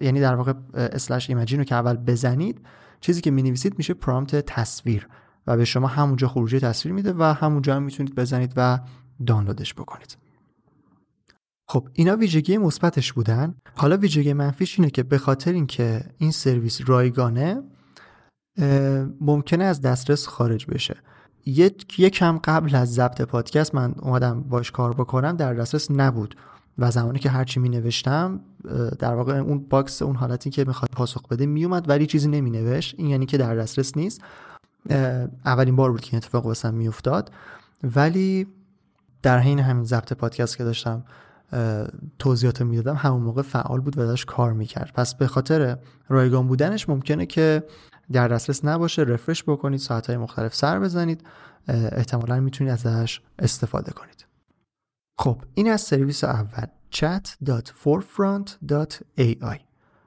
یعنی 0.00 0.20
در 0.20 0.34
واقع 0.34 0.52
اسلش 0.74 1.30
ایمجین 1.30 1.58
رو 1.58 1.64
که 1.64 1.74
اول 1.74 1.96
بزنید 1.96 2.60
چیزی 3.00 3.20
که 3.20 3.30
می‌نویسید 3.30 3.78
میشه 3.78 3.94
پرامپت 3.94 4.36
تصویر 4.46 5.08
و 5.46 5.56
به 5.56 5.64
شما 5.64 5.86
همونجا 5.86 6.28
خروجی 6.28 6.60
تصویر 6.60 6.94
میده 6.94 7.12
و 7.12 7.22
همونجا 7.22 7.76
هم 7.76 7.82
می‌تونید 7.82 8.14
بزنید 8.14 8.52
و 8.56 8.78
دانلودش 9.26 9.74
بکنید. 9.74 10.16
خب 11.70 11.88
اینا 11.92 12.16
ویژگی 12.16 12.58
مثبتش 12.58 13.12
بودن. 13.12 13.54
حالا 13.74 13.96
ویژگی 13.96 14.32
منفیش 14.32 14.78
اینه 14.78 14.90
که 14.90 15.02
به 15.02 15.18
خاطر 15.18 15.52
اینکه 15.52 16.04
این 16.18 16.30
سرویس 16.30 16.80
رایگانه 16.86 17.62
ممکنه 19.20 19.64
از 19.64 19.80
دسترس 19.80 20.26
خارج 20.26 20.66
بشه. 20.66 20.96
یک 21.46 22.14
کم 22.14 22.38
قبل 22.44 22.74
از 22.74 22.94
ضبط 22.94 23.20
پادکست 23.20 23.74
من 23.74 23.94
اومدم 24.02 24.40
باش 24.40 24.70
کار 24.70 24.92
بکنم 24.92 25.36
در 25.36 25.54
دسترس 25.54 25.90
نبود. 25.90 26.36
و 26.78 26.90
زمانی 26.90 27.18
که 27.18 27.30
هرچی 27.30 27.60
می 27.60 27.68
نوشتم 27.68 28.40
در 28.98 29.14
واقع 29.14 29.36
اون 29.36 29.58
box 29.58 30.02
اون 30.02 30.16
حالتی 30.16 30.50
که 30.50 30.64
می‌خواد 30.64 30.90
پاسخ 30.92 31.28
بده 31.28 31.46
میومد 31.46 31.88
ولی 31.88 32.06
چیزی 32.06 32.28
نمی 32.28 32.50
نوشت 32.50 32.94
این 32.98 33.06
یعنی 33.06 33.26
که 33.26 33.38
در 33.38 33.56
دسترس 33.56 33.96
نیست. 33.96 34.20
اولین 35.44 35.76
بار 35.76 35.90
بود 35.90 36.00
که 36.00 36.08
این 36.12 36.16
اتفاق 36.16 36.46
واسم 36.46 36.74
میافتاد. 36.74 37.32
ولی 37.82 38.46
در 39.22 39.38
حین 39.38 39.58
همین 39.58 39.84
ضبط 39.84 40.12
پادکست 40.12 40.58
که 40.58 40.64
داشتم 40.64 41.04
توضیحات 42.18 42.62
می‌دادم 42.62 42.96
همون 42.96 43.22
موقع 43.22 43.42
فعال 43.42 43.80
بود 43.80 43.98
و 43.98 44.06
داشت 44.06 44.26
کار 44.26 44.52
می‌کرد. 44.52 44.92
پس 44.94 45.14
به 45.14 45.26
خاطر 45.26 45.78
رایگان 46.08 46.46
بودنش 46.46 46.88
ممکنه 46.88 47.26
که 47.26 47.64
در 48.12 48.28
دسترس 48.28 48.64
نباشه 48.64 49.02
refresh 49.02 49.44
بکنید 49.44 49.80
ساعتهای 49.80 50.16
مختلف 50.16 50.54
سر 50.54 50.80
بزنید 50.80 51.24
احتمالا 51.68 52.40
می‌تونید 52.40 52.72
ازش 52.72 53.20
استفاده 53.38 53.92
کنید. 53.92 54.26
خب 55.18 55.42
این 55.54 55.70
از 55.70 55.80
سرویس 55.80 56.24
اول 56.24 56.66
chat.forefront.ai 56.94 59.58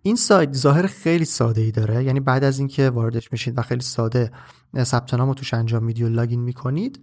این 0.02 0.16
سایت 0.16 0.52
ظاهر 0.52 0.87
خیلی 0.87 1.25
ساده 1.25 1.61
ای 1.61 1.71
داره 1.71 2.04
یعنی 2.04 2.21
بعد 2.21 2.44
از 2.44 2.59
اینکه 2.59 2.90
واردش 2.90 3.32
میشید 3.32 3.59
و 3.59 3.62
خیلی 3.62 3.80
ساده 3.80 4.30
ثبت 4.82 5.14
نام 5.14 5.28
رو 5.28 5.35
توش 5.35 5.54
انجام 5.54 5.85
می‌دید 5.85 6.06
و 6.06 6.09
login 6.09 6.40
می‌کنید 6.40 7.00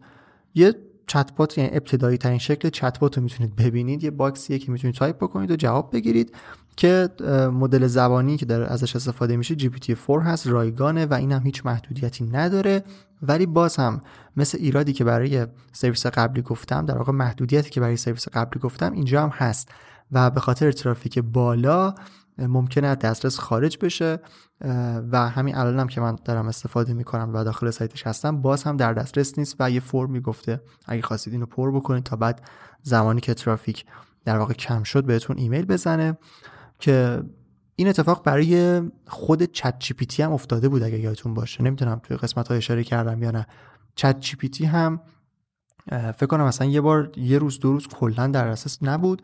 یه 0.55 0.75
چت 1.09 1.35
بات 1.35 1.57
یعنی 1.57 1.69
ابتدایی 1.73 2.17
ترین 2.17 2.37
شکل 2.37 2.69
چت 2.69 2.99
بات 2.99 3.17
رو 3.17 3.23
می‌تونید 3.23 3.55
ببینید. 3.55 4.03
یه 4.03 4.11
box 4.11 4.40
یه 4.40 4.59
که 4.59 4.71
می‌تونید 4.71 4.95
تایپ 4.95 5.17
بکنید 5.17 5.51
و 5.51 5.55
جواب 5.55 5.89
بگیرید 5.93 6.35
که 6.75 7.09
مدل 7.53 7.87
زبانی 7.87 8.37
که 8.37 8.45
داره 8.45 8.65
ازش 8.65 8.95
استفاده 8.95 9.37
میشه 9.37 9.55
GPT-4 9.55 10.09
هست 10.23 10.47
رایگانه 10.47 11.05
و 11.05 11.13
این 11.13 11.31
هم 11.31 11.41
هیچ 11.43 11.65
محدودیتی 11.65 12.23
نداره. 12.25 12.83
ولی 13.21 13.45
باز 13.45 13.75
هم 13.75 14.01
مثل 14.37 14.57
ایرادی 14.61 14.93
که 14.93 15.03
برای 15.03 15.47
سرویس 15.71 16.05
قبلی 16.05 16.41
گفتم 16.41 16.85
در 16.85 16.97
واقع 16.97 17.11
محدودیتی 17.11 17.69
که 17.69 17.81
برای 17.81 17.97
سرویس 17.97 18.27
قبلی 18.27 18.61
گفتم 18.61 18.93
اینجا 18.93 19.23
هم 19.23 19.29
هست. 19.29 19.69
و 20.11 20.29
به 20.29 20.39
خاطر 20.39 20.71
ترافیک 20.71 21.19
بالا 21.19 21.95
ممکنه 22.39 22.87
از 22.87 22.99
دسترس 22.99 23.39
خارج 23.39 23.77
بشه 23.81 24.19
و 25.11 25.29
همین 25.29 25.55
الانم 25.55 25.87
که 25.87 26.01
من 26.01 26.17
دارم 26.25 26.47
استفاده 26.47 26.93
می‌کنم 26.93 27.31
و 27.33 27.43
داخل 27.43 27.69
سایتش 27.69 28.07
هستم 28.07 28.41
باز 28.41 28.63
هم 28.63 28.77
در 28.77 28.93
دسترس 28.93 29.39
نیست 29.39 29.55
و 29.59 29.71
یه 29.71 29.79
فرمی 29.79 30.19
گفته 30.19 30.61
اگه 30.85 31.01
خواستید 31.01 31.33
اینو 31.33 31.45
پر 31.45 31.71
بکنید 31.71 32.03
تا 32.03 32.15
بعد 32.15 32.41
زمانی 32.81 33.21
که 33.21 33.33
ترافیک 33.33 33.85
در 34.25 34.37
واقع 34.37 34.53
کم 34.53 34.83
شد 34.83 35.05
بهتون 35.05 35.37
ایمیل 35.37 35.65
بزنه. 35.65 36.17
که 36.79 37.23
این 37.75 37.87
اتفاق 37.87 38.23
برای 38.23 38.81
خود 39.07 39.43
ChatGPT 39.43 40.23
هم 40.23 40.31
افتاده 40.31 40.69
بود 40.69 40.83
اگه 40.83 40.99
یادتون 40.99 41.33
باشه. 41.33 41.63
نمی‌دونم 41.63 41.99
توی 42.03 42.17
قسمت 42.17 42.47
های 42.47 42.57
اشاره 42.57 42.83
کردم 42.83 43.23
یا 43.23 43.31
نه. 43.31 43.47
ChatGPT 43.95 44.65
هم 44.65 45.01
فکر 45.89 46.25
کنم 46.25 46.43
مثلا 46.43 46.67
یه 46.67 46.81
بار 46.81 47.11
یه 47.17 47.37
روز 47.37 47.59
دو 47.59 47.71
روز 47.71 47.87
کلا 47.87 48.27
در 48.27 48.47
دسترس 48.47 48.83
نبود. 48.83 49.21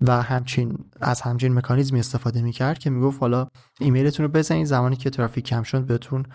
و 0.00 0.22
همچین 0.22 0.78
از 1.00 1.20
همچین 1.20 1.54
مکانیزمی 1.54 2.00
استفاده 2.00 2.42
می‌کرد 2.42 2.78
که 2.78 2.90
می‌گفت 2.90 3.20
حالا 3.20 3.48
ایمیلتون 3.80 4.26
رو 4.26 4.32
بزنید 4.32 4.66
زمانی 4.66 4.96
که 4.96 5.10
ترافیک 5.10 5.44
کم 5.44 5.62
شد 5.62 5.82
بهتون 5.82 6.26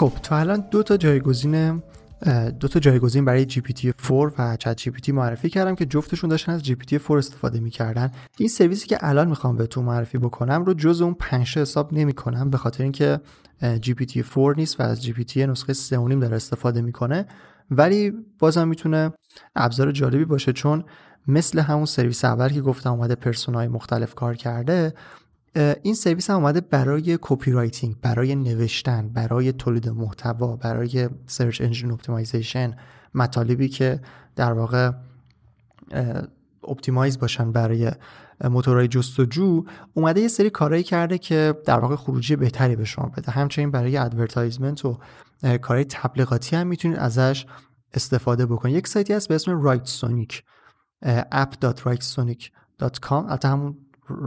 خب 0.00 0.12
تا 0.22 0.38
الان 0.38 0.64
دو 0.70 0.82
تا 0.82 0.96
جایگزین 0.96 1.82
دو 2.60 2.68
تا 2.68 2.80
جایگزین 2.80 3.24
برای 3.24 3.46
GPT-4 3.50 4.10
و 4.10 4.56
چت 4.56 4.80
GPT 4.80 5.08
معرفی 5.08 5.50
کردم 5.50 5.74
که 5.74 5.86
جفتشون 5.86 6.30
داشتن 6.30 6.52
از 6.52 6.62
GPT-4 6.62 7.10
استفاده 7.10 7.60
می‌کردن. 7.60 8.10
این 8.38 8.48
سرویسی 8.48 8.86
که 8.86 8.98
الان 9.00 9.28
می‌خوام 9.28 9.56
بهتون 9.56 9.84
معرفی 9.84 10.18
بکنم 10.18 10.64
رو 10.64 10.74
جز 10.74 11.00
اون 11.00 11.14
5 11.14 11.58
حساب 11.58 11.92
نمی‌کنم 11.92 12.50
به 12.50 12.58
خاطر 12.58 12.82
اینکه 12.82 13.20
GPT-4 13.62 14.56
نیست 14.56 14.80
و 14.80 14.82
از 14.82 15.06
GPT 15.06 15.36
نسخه 15.36 15.72
3.5 15.72 16.20
داره 16.20 16.36
استفاده 16.36 16.82
می‌کنه. 16.82 17.26
ولی 17.70 18.12
بازم 18.38 18.68
می‌تونه 18.68 19.12
ابزار 19.56 19.92
جالبی 19.92 20.24
باشه 20.24 20.52
چون 20.52 20.84
مثل 21.28 21.58
همون 21.58 21.86
سرویس 21.86 22.24
اول 22.24 22.48
که 22.48 22.60
گفتم 22.60 22.92
اومده 22.92 23.14
پرسونای 23.14 23.68
مختلف 23.68 24.14
کار 24.14 24.34
کرده 24.34 24.94
این 25.54 25.94
سرویس 25.94 26.30
هم 26.30 26.36
اومده 26.36 26.60
برای 26.60 27.18
copywriting 27.22 27.96
برای 28.02 28.34
نوشتن 28.34 29.08
برای 29.08 29.52
تولید 29.52 29.88
محتوا 29.88 30.56
برای 30.56 31.08
search 31.26 31.60
engine 31.60 31.90
optimization 31.90 32.76
مطالبی 33.14 33.68
که 33.68 34.00
در 34.36 34.52
واقع 34.52 34.90
optimize 36.68 37.18
باشن 37.18 37.52
برای 37.52 37.92
موتورهای 38.44 38.88
جستجو. 38.88 39.64
اومده 39.94 40.20
یه 40.20 40.28
سری 40.28 40.50
کارهایی 40.50 40.82
کرده 40.82 41.18
که 41.18 41.54
در 41.64 41.78
واقع 41.78 41.96
خروجی 41.96 42.36
بهتری 42.36 42.76
به 42.76 42.84
شما 42.84 43.06
بده. 43.16 43.32
همچنین 43.32 43.70
برای 43.70 43.96
advertisement 43.96 44.84
و 44.84 44.98
کارهای 45.62 45.84
تبلیغاتی 45.84 46.56
هم 46.56 46.66
می‌تونید 46.66 46.98
ازش 46.98 47.46
استفاده 47.94 48.46
بکنید. 48.46 48.76
یک 48.76 48.88
سایتی 48.88 49.12
هست 49.12 49.28
به 49.28 49.34
اسم 49.34 49.62
Writesonic 49.62 50.42
app.writesonic.com 51.32 53.12
البته 53.12 53.48
همون 53.48 53.76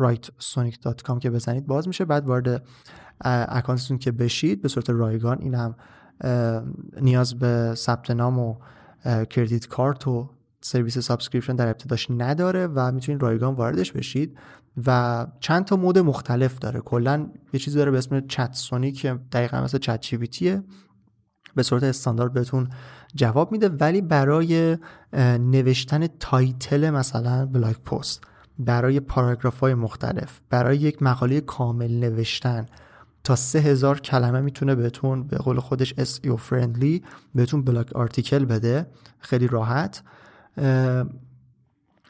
writesonic.com 0.01 1.19
که 1.19 1.29
بزنید. 1.29 1.67
باز 1.67 1.87
میشه 1.87 2.05
بعد 2.05 2.27
وارد 2.27 2.63
account 3.25 3.76
تون 3.76 3.97
که 3.97 4.11
بشید 4.11 4.61
به 4.61 4.67
صورت 4.67 4.89
رایگان 4.89 5.37
این 5.41 5.55
هم 5.55 5.75
نیاز 7.01 7.39
به 7.39 7.73
ثبت 7.75 8.11
نام 8.11 8.39
و 8.39 8.55
credit 9.29 9.67
card 9.67 10.07
و 10.07 10.29
سرویس 10.61 10.97
subscription 10.97 11.55
در 11.55 11.67
ابتداش 11.67 12.07
نداره 12.11 12.67
و 12.67 12.91
می‌تونید 12.91 13.21
رایگان 13.21 13.55
واردش 13.55 13.91
بشید 13.91 14.37
و 14.87 15.27
چند 15.39 15.65
تا 15.65 15.75
mode 15.75 16.00
مختلف 15.99 16.59
داره. 16.59 16.79
کلا 16.79 17.27
یه 17.53 17.59
چیزی 17.59 17.77
داره 17.77 17.91
به 17.91 17.97
اسم 17.97 18.27
Chatsonic 18.27 19.01
که 19.01 19.19
دقیقا 19.31 19.61
مثل 19.61 19.77
ChatGPT 19.77 20.62
به 21.55 21.63
صورت 21.63 21.83
استاندارد 21.83 22.33
بهتون 22.33 22.69
جواب 23.15 23.51
میده. 23.51 23.69
ولی 23.69 24.01
برای 24.01 24.77
نوشتن 25.39 26.07
title 26.07 26.89
مثلا 26.89 27.45
blog 27.45 27.79
post. 27.79 28.23
برای 28.60 29.00
پاراگراف 29.00 29.60
های 29.60 29.74
مختلف 29.74 30.39
برای 30.50 30.77
یک 30.77 31.03
مقاله 31.03 31.41
کامل 31.41 31.91
نوشتن. 31.91 32.65
تا 33.24 33.36
سه 33.36 33.60
هزار 33.60 34.00
کلمه 34.00 34.41
می‌تونه 34.41 34.75
بهتون 34.75 35.24
به 35.24 35.38
قول 35.38 35.60
خودش 35.60 35.93
SEO 35.93 36.36
friendly 36.35 37.03
بهتون 37.36 37.63
blog 37.63 37.93
article 37.93 38.45
بده. 38.45 38.88
خیلی 39.19 39.48
راحت. 39.48 40.03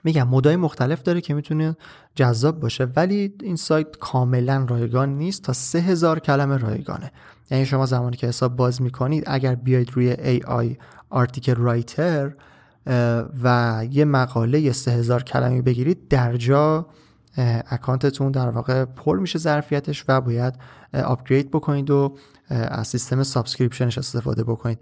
میگم 0.03 0.27
mode 0.27 0.50
ای 0.50 0.55
مختلف 0.55 1.01
داره 1.01 1.21
که 1.21 1.33
می‌تونه 1.33 1.77
جذاب 2.15 2.59
باشه 2.59 2.87
ولی 2.95 3.33
این 3.41 3.55
سایت 3.55 3.97
کاملا 3.97 4.65
رایگان 4.69 5.17
نیست. 5.17 5.43
تا 5.43 5.53
سه 5.53 5.79
هزار 5.79 6.19
کلمه 6.19 6.57
رایگانه. 6.57 7.11
یعنی 7.51 7.65
شما 7.65 7.85
زمانی 7.85 8.17
که 8.17 8.27
حساب 8.27 8.55
باز 8.55 8.81
می‌کنید 8.81 9.23
اگر 9.27 9.55
بیاید 9.55 9.91
روی 9.91 10.15
AI 10.15 10.77
article 11.09 11.55
writer 11.55 12.33
و 13.43 13.85
یه 13.91 14.05
مقاله 14.05 14.71
سه 14.71 14.91
هزار 14.91 15.23
کلمی 15.23 15.61
بگیرید 15.61 16.07
در 16.07 16.37
جا 16.37 16.87
account 17.69 18.13
تون 18.13 18.31
در 18.31 18.49
واقع 18.49 18.85
پر 18.85 19.19
میشه 19.19 19.39
ظرفیتش 19.39 20.05
و 20.07 20.21
باید 20.21 20.53
upgrade 20.93 21.51
بکنید 21.51 21.89
و 21.89 22.17
از 22.49 22.87
سیستم 22.87 23.23
subscription 23.23 23.87
ش 23.87 23.97
استفاده 23.97 24.43
بکنید. 24.43 24.79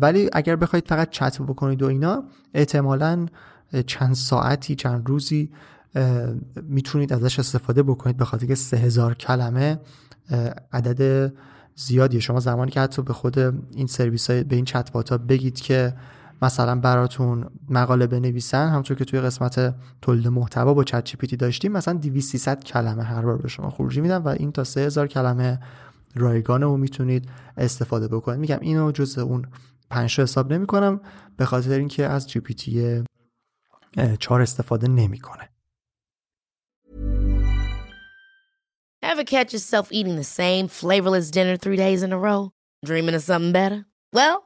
ولی 0.00 0.30
اگر 0.32 0.56
بخواید 0.56 0.88
فقط 0.88 1.10
چت 1.10 1.42
بکنید 1.42 1.82
و 1.82 1.86
اینا 1.86 2.24
احتمالا 2.54 3.26
چند 3.86 4.14
ساعتی 4.14 4.74
چند 4.74 5.08
روزی 5.08 5.50
می‌تونید 6.62 7.12
ازش 7.12 7.38
استفاده 7.38 7.82
بکنید 7.82 8.16
به 8.16 8.24
خاطر 8.24 8.46
که 8.46 8.54
سه 8.54 8.76
هزار 8.76 9.14
کلمه 9.14 9.80
عدد 10.72 11.32
زیادیه. 11.74 12.20
شما 12.20 12.40
زمانی 12.40 12.70
که 12.70 12.80
حتی 12.80 13.02
به 13.02 13.12
خود 13.12 13.38
این 13.70 13.86
سرویس 13.86 14.30
های 14.30 14.44
به 14.44 14.56
این 14.56 14.64
چت 14.64 15.10
ها 15.10 15.18
بگید 15.18 15.60
که 15.60 15.94
مثلا 16.42 16.80
براتون 16.80 17.50
مقاله 17.68 18.06
بنویسن 18.06 18.68
همونطور 18.68 18.96
که 18.96 19.04
توی 19.04 19.20
قسمت 19.20 19.74
تولید 20.02 20.28
محتوا 20.28 20.74
با 20.74 20.84
چت 20.84 21.04
جی 21.04 21.36
داشتیم 21.36 21.72
مثلا 21.72 21.94
200 21.94 22.64
کلمه 22.64 23.02
هر 23.02 23.22
بار 23.22 23.36
به 23.36 23.48
شما 23.48 23.70
خروجی 23.70 24.00
میدن 24.00 24.16
و 24.16 24.28
این 24.28 24.52
تا 24.52 24.64
3000 24.64 25.06
کلمه 25.06 25.60
رایگانه 26.14 26.66
و 26.66 26.76
می‌تونید 26.76 27.28
استفاده 27.56 28.08
بکنید 28.08 28.40
میگم 28.40 28.58
اینو 28.60 28.92
جز 28.92 29.18
اون 29.18 29.46
پنج 29.90 30.20
حساب 30.20 30.52
نمی 30.52 30.66
کنم 30.66 31.00
به 31.36 31.44
خاطر 31.44 31.78
اینکه 31.78 32.06
از 32.06 32.28
جی 32.28 32.40
پی 32.40 32.54
تی 32.54 33.04
4 34.20 34.42
استفاده 34.42 34.88
نمی‌کنه 34.88 35.48
Ever 39.02 39.24
catch 39.24 39.52
yourself 39.52 39.92
eating 39.92 40.16
the 40.16 40.24
same 40.24 40.68
flavorless 40.68 41.30
dinner 41.30 41.56
three 41.56 41.76
days 41.76 42.02
in 42.02 42.12
a 42.12 42.18
row? 42.18 42.50
Dreaming 42.84 43.14
of 43.14 43.22
something 43.22 43.52
better? 43.52 43.86
Well, 44.12 44.45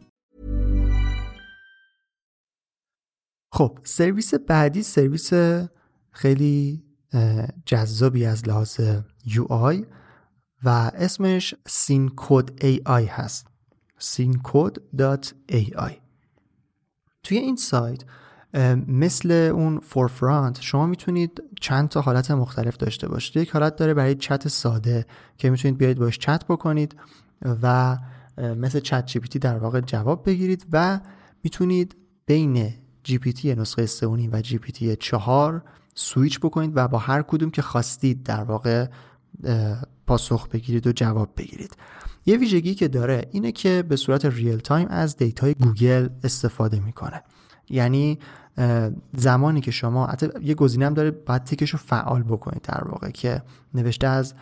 خب 3.51 3.79
سرویس 3.83 4.33
بعدی 4.33 4.83
سرویس 4.83 5.33
خیلی 6.11 6.83
جذابی 7.65 8.25
از 8.25 8.47
لحاظ 8.47 8.79
UI 9.27 9.85
و 10.63 10.69
اسمش 10.95 11.55
سینکود 11.67 12.61
AI 12.61 13.07
هست. 13.09 13.47
سینکود.ai 13.97 15.91
توی 17.23 17.37
این 17.37 17.55
سایت 17.55 18.03
مثل 18.87 19.31
اون 19.31 19.79
فورفرانت 19.79 20.61
شما 20.61 20.85
می‌تونید 20.85 21.43
چند 21.61 21.89
تا 21.89 22.01
حالت 22.01 22.31
مختلف 22.31 22.77
داشته 22.77 23.07
باشید. 23.07 23.37
یک 23.37 23.49
حالت 23.49 23.75
داره 23.75 23.93
برای 23.93 24.15
چت 24.15 24.47
ساده 24.47 25.05
که 25.37 25.49
می‌تونید 25.49 25.77
بیاید 25.77 25.99
باش 25.99 26.19
چت 26.19 26.45
بکنید 26.45 26.95
و 27.61 27.97
مثل 28.37 28.79
Chat 28.79 29.05
G 29.05 29.19
در 29.19 29.57
واقع 29.57 29.81
جواب 29.81 30.25
بگیرید 30.25 30.65
و 30.71 30.99
می‌تونید 31.43 31.95
بین 32.25 32.73
T 33.03 33.55
نسخه 33.55 33.85
3.5 33.85 34.03
و 34.33 34.41
T 34.41 34.95
4 34.95 35.63
سویچ 35.95 36.39
بکنید 36.39 36.71
و 36.75 36.87
با 36.87 36.97
هر 36.97 37.21
کدوم 37.21 37.49
که 37.49 37.61
خواستید 37.61 38.23
در 38.23 38.43
واقع 38.43 38.87
پاسخ 40.07 40.47
بگیرید 40.47 40.87
و 40.87 40.91
جواب 40.91 41.29
بگیرید. 41.37 41.77
یه 42.25 42.37
ویژگی 42.37 42.75
که 42.75 42.87
داره 42.87 43.27
اینه 43.31 43.51
که 43.51 43.83
به 43.89 43.95
صورت 43.95 44.25
real 44.25 44.57
time 44.57 44.87
از 44.87 45.17
data 45.17 45.46
ی 45.46 45.53
گوگل 45.53 46.09
استفاده 46.23 46.79
می‌کنه. 46.79 47.21
یعنی 47.69 48.19
زمانی 49.17 49.61
که 49.61 49.71
شما 49.71 50.05
حتی 50.07 50.27
یه 50.41 50.53
گزینه 50.53 50.85
هم 50.85 50.93
داره 50.93 51.11
بعد 51.11 51.43
تیکش 51.43 51.69
رو 51.69 51.79
فعال 51.79 52.23
بکنید 52.23 52.61
در 52.61 52.83
واقع 52.87 53.09
که 53.09 53.41
نوشته 53.73 54.07
از 54.07 54.33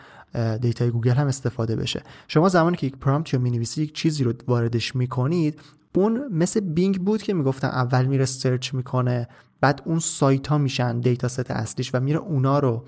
data 0.60 0.84
ی 0.84 0.90
گوگل 0.90 1.10
هم 1.10 1.26
استفاده 1.26 1.76
بشه. 1.76 2.02
شما 2.28 2.48
زمانی 2.48 2.76
که 2.76 2.86
یک 2.86 2.96
prompt 2.96 3.34
یا 3.34 3.40
می‌نویسی 3.40 3.82
یک 3.82 3.94
چیزی 3.94 4.24
رو 4.24 4.32
واردش 4.46 4.96
می‌کنید 4.96 5.60
اون 5.94 6.28
مثل 6.30 6.60
Bing 6.60 6.98
بود 6.98 7.22
که 7.22 7.34
می‌گفتم 7.34 7.68
اول 7.68 8.06
میره 8.06 8.24
search 8.24 8.74
می‌کنه 8.74 9.28
بعد 9.60 9.82
اون 9.84 9.98
سایت 9.98 10.46
ها 10.46 10.58
میشن 10.58 11.00
data 11.00 11.28
set 11.28 11.50
اصلیش 11.50 11.94
و 11.94 12.00
میره 12.00 12.18
اونا 12.18 12.58
رو 12.58 12.84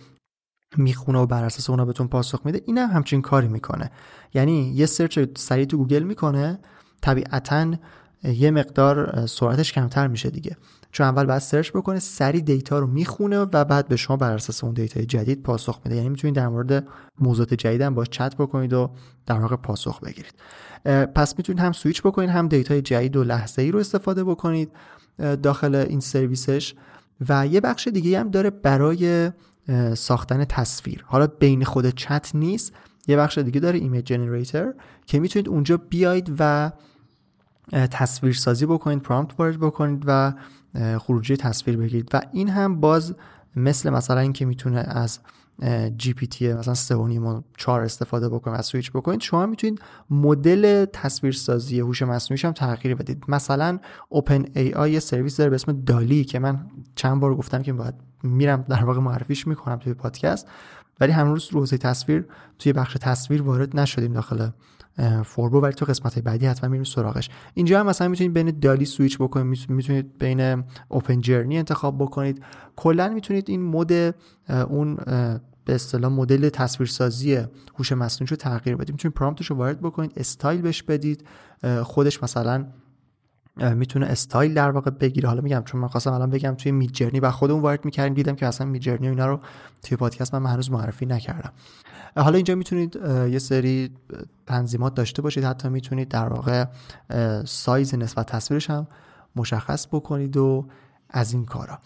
می‌خونه 0.76 1.18
و 1.18 1.26
بر 1.26 1.44
اساس 1.44 1.70
اونا 1.70 1.84
بهتون 1.84 2.08
پاسخ 2.08 2.40
میده. 2.44 2.62
اینم 2.66 2.88
هم 2.88 2.96
همچین 2.96 3.22
کاری 3.22 3.48
می‌کنه. 3.48 3.90
یعنی 4.34 4.72
یه 4.74 4.86
search 4.86 5.18
سریع 5.36 5.64
تو 5.64 5.76
گوگل 5.76 6.02
می‌کنه 6.02 6.58
طبیعتا 7.00 7.74
یه 8.24 8.50
مقدار 8.50 9.26
سرعتش 9.26 9.72
کمتر 9.72 10.06
میشه 10.06 10.30
دیگه. 10.30 10.56
چون 10.92 11.06
اول 11.06 11.26
باید 11.26 11.38
search 11.38 11.72
بکنه 11.72 11.98
سری 11.98 12.40
data 12.40 12.78
رو 12.78 12.86
می‌خونه 12.86 13.38
و 13.38 13.64
بعد 13.64 13.88
به 13.88 13.96
شما 13.96 14.16
بر 14.16 14.32
اساس 14.32 14.64
اون 14.64 14.72
data 14.72 15.02
جدید 15.02 15.42
پاسخ 15.42 15.80
میده. 15.84 15.96
یعنی 15.96 16.08
می‌تونید 16.08 16.36
در 16.36 16.48
مورد 16.48 16.86
موضوعات 17.20 17.54
جدید 17.54 17.80
هم 17.80 17.94
باش 17.94 18.08
چت 18.10 18.36
بکنید 18.36 18.72
و 18.72 18.90
در 19.26 19.40
واقع 19.40 19.56
پاسخ 19.56 20.00
بگیرید. 20.00 20.34
پس 21.14 21.38
می‌تونید 21.38 21.62
هم 21.62 21.72
سویچ 21.72 22.02
بکنید 22.02 22.30
هم 22.30 22.48
data 22.48 22.75
ی 22.75 22.82
جدید 22.82 23.16
و 23.16 23.24
لحظه 23.24 23.62
ای 23.62 23.70
رو 23.70 23.78
استفاده 23.78 24.24
بکنید 24.24 24.72
داخل 25.42 25.74
این 25.74 26.00
سرویسش. 26.00 26.74
و 27.28 27.46
یه 27.46 27.60
بخش 27.60 27.88
دیگه 27.88 28.20
هم 28.20 28.30
داره 28.30 28.50
برای 28.50 29.30
ساختن 29.94 30.44
تصویر. 30.44 31.04
حالا 31.06 31.26
بین 31.26 31.64
خود 31.64 31.90
چت 31.90 32.30
نیست 32.34 32.72
یه 33.06 33.16
بخش 33.16 33.38
دیگه 33.38 33.60
داره 33.60 33.78
image 33.78 34.04
generator 34.04 34.74
که 35.06 35.20
می‌تونید 35.20 35.48
اونجا 35.48 35.76
بیاید 35.76 36.36
و 36.38 36.72
تصویر 37.70 38.34
سازی 38.34 38.66
بکنید 38.66 39.02
prompt 39.02 39.40
وارد 39.40 39.60
بکنید 39.60 40.04
و 40.06 40.32
خروجی 40.98 41.36
تصویر 41.36 41.76
بگیرید. 41.76 42.10
و 42.12 42.20
این 42.32 42.48
هم 42.48 42.80
باز 42.80 43.14
مثل 43.56 43.90
مثلا 43.90 44.20
اینکه 44.20 44.44
می‌تونه 44.44 44.80
از 44.80 45.18
GPT 45.96 46.52
مثلا 46.52 46.74
3 46.74 46.94
و 46.94 47.40
4 47.56 47.80
استفاده 47.82 48.28
بکنید 48.28 48.58
و 48.58 48.62
سویچ 48.62 48.92
بکنید 48.92 49.20
شما 49.20 49.46
می‌تونید 49.46 49.80
مدل 50.10 50.84
تصویرسازی 50.92 51.80
هوش 51.80 52.02
مصنوعی 52.02 52.42
هم 52.44 52.52
تغییر 52.52 52.94
بدید. 52.94 53.24
مثلا 53.28 53.78
OpenAI 54.08 54.92
یه 54.92 55.00
سرویس 55.00 55.36
داره 55.36 55.50
به 55.50 55.54
اسم 55.54 55.72
DALL-E 55.72 56.24
که 56.24 56.38
من 56.38 56.66
چند 56.94 57.20
بار 57.20 57.34
گفتم 57.34 57.62
که 57.62 57.72
باید 57.72 57.94
میرم 58.22 58.64
در 58.68 58.84
واقع 58.84 59.00
معرفیش 59.00 59.46
می‌کنم 59.46 59.76
توی 59.76 59.94
پادکست 59.94 60.46
ولی 61.00 61.12
هنوز 61.12 61.48
رو 61.52 61.66
تصویر 61.66 62.24
توی 62.58 62.72
بخش 62.72 62.96
تصویر 63.00 63.42
وارد 63.42 63.80
نشدیم 63.80 64.12
داخل 64.12 64.48
فوربو 65.24 65.60
ولی 65.60 65.72
تو 65.72 65.84
قسمت 65.84 66.18
بعدی 66.18 66.46
حتما 66.46 66.70
میریم 66.70 66.84
سراغش. 66.84 67.30
اینجا 67.54 67.80
هم 67.80 67.86
مثلا 67.86 68.08
می‌تونید 68.08 68.34
بین 68.34 68.58
DALL-E 68.60 68.84
switch 68.84 69.18
بکنید 69.18 69.70
می‌تونید 69.70 70.18
بین 70.18 70.64
OpenJourney 70.88 71.58
انتخاب 71.58 71.98
بکنید. 71.98 72.42
کلا 72.76 73.08
می‌تونید 73.08 73.50
این 73.50 73.62
mode 73.62 73.92
اون 74.48 74.96
به 75.64 75.74
اصطلاح 75.74 76.12
مدل 76.12 76.48
تصویرسازی 76.48 77.38
هوش 77.78 77.92
مصنوعی 77.92 78.28
رو 78.30 78.36
تغییر 78.36 78.76
بدید. 78.76 78.90
می‌تونید 78.90 79.16
prompt 79.16 79.39
ش 79.39 79.46
رو 79.46 79.56
وارد 79.56 79.80
بکنید 79.80 80.12
استایل 80.16 80.60
بهش 80.60 80.82
بدید. 80.82 81.26
خودش 81.82 82.22
مثلا 82.22 82.66
می‌تونه 83.56 84.06
استایل 84.06 84.54
در 84.54 84.70
واقع 84.70 84.90
بگیره. 84.90 85.28
حالا 85.28 85.40
میگم 85.40 85.62
چون 85.64 85.80
من 85.80 85.88
خواستم 85.88 86.12
الان 86.12 86.30
بگم 86.30 86.54
توی 86.54 86.72
Midjourney 86.72 87.20
و 87.20 87.30
خودمون 87.30 87.62
وارد 87.62 87.84
می‌کردیم 87.84 88.14
دیدم 88.14 88.34
که 88.34 88.46
اصلا 88.46 88.66
Midjourney 88.66 89.06
و 89.06 89.10
اینا 89.10 89.26
رو 89.26 89.40
توی 89.82 89.96
پادکست 89.96 90.34
من 90.34 90.50
هنوز 90.50 90.70
معرفی 90.70 91.06
نکردم. 91.06 91.52
حالا 92.16 92.36
اینجا 92.36 92.54
می‌تونید 92.54 92.96
یه 93.30 93.38
سری 93.38 93.90
تنظیمات 94.46 94.94
داشته 94.94 95.22
باشید. 95.22 95.44
حتی 95.44 95.68
می‌تونید 95.68 96.08
در 96.08 96.28
واقع 96.28 96.64
سایز 97.44 97.94
نسبت 97.94 98.26
تصویرش 98.26 98.70
هم 98.70 98.86
مشخص 99.36 99.86
بکنید 99.86 100.36
و 100.36 100.68
از 101.10 101.32
این 101.32 101.44
کارا. 101.44 101.78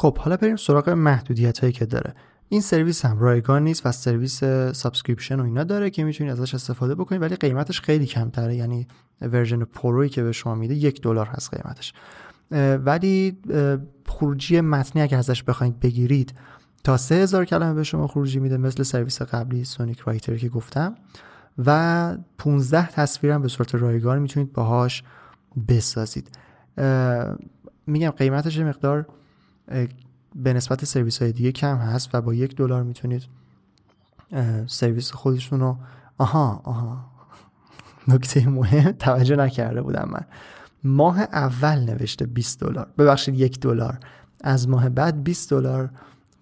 خب 0.00 0.18
حالا 0.18 0.36
بریم 0.36 0.56
سراغ 0.56 0.90
محدودیت 0.90 1.58
هایی 1.58 1.72
که 1.72 1.86
داره. 1.86 2.14
این 2.52 2.60
سرویس 2.60 3.04
هم 3.04 3.18
رایگان 3.18 3.64
نیست 3.64 3.86
و 3.86 3.92
سرویس 3.92 4.44
subscription 4.72 5.40
و 5.40 5.44
اینا 5.44 5.64
داره 5.64 5.90
که 5.90 6.04
می‌تونید 6.04 6.32
ازش 6.32 6.54
استفاده 6.54 6.94
بکنید 6.94 7.22
ولی 7.22 7.36
قیمتش 7.36 7.80
خیلی 7.80 8.06
کمتره. 8.06 8.54
یعنی 8.54 8.86
version 9.20 9.64
pro 9.64 9.97
ی 9.97 10.08
که 10.08 10.22
به 10.22 10.32
شما 10.32 10.54
میده 10.54 10.74
یک 10.74 11.02
دلار 11.02 11.26
هست 11.26 11.54
قیمتش. 11.54 11.92
ولی 12.84 13.38
خروجی 14.06 14.60
متنی 14.60 15.02
اگه 15.02 15.16
ازش 15.16 15.42
بخواید 15.42 15.80
بگیرید 15.80 16.34
تا 16.84 16.96
3000 16.96 17.44
کلمه 17.44 17.74
به 17.74 17.84
شما 17.84 18.06
خروجی 18.06 18.38
میده 18.38 18.56
مثل 18.56 18.82
سرویس 18.82 19.22
قبلی 19.22 19.64
Sonic 19.64 19.98
Writer 19.98 20.36
که 20.36 20.48
گفتم. 20.48 20.94
و 21.66 22.16
15 22.38 22.88
تصویرم 22.88 23.42
به 23.42 23.48
صورت 23.48 23.74
رایگان 23.74 24.18
می‌تونید 24.18 24.52
باهاش 24.52 25.02
بسازید. 25.68 26.38
میگم 27.86 28.10
قیمتش 28.10 28.58
مقدار 28.58 29.06
به 30.34 30.52
نسبت 30.52 30.84
سرویس 30.84 31.22
های 31.22 31.32
دیگه 31.32 31.52
کم 31.52 31.76
هست 31.76 32.14
و 32.14 32.20
با 32.20 32.34
یک 32.34 32.56
دلار 32.56 32.82
می‌تونید 32.82 33.22
سرویس 34.66 35.12
خودشون 35.12 35.60
رو 35.60 35.76
آها 36.18 36.60
آها. 36.64 37.12
نکته 38.08 38.48
مهم 38.48 38.92
توجه 38.92 39.36
نکرده 39.36 39.82
بودم 39.82 40.08
من. 40.12 40.24
ماه 40.84 41.20
اول 41.20 41.78
نوشته 41.78 42.26
20 42.26 42.60
دلار. 42.60 42.88
ببخشید 42.98 43.34
یک 43.34 43.60
دلار. 43.60 43.98
از 44.40 44.68
ماه 44.68 44.88
بعد 44.88 45.24
20 45.24 45.50
دلار 45.50 45.90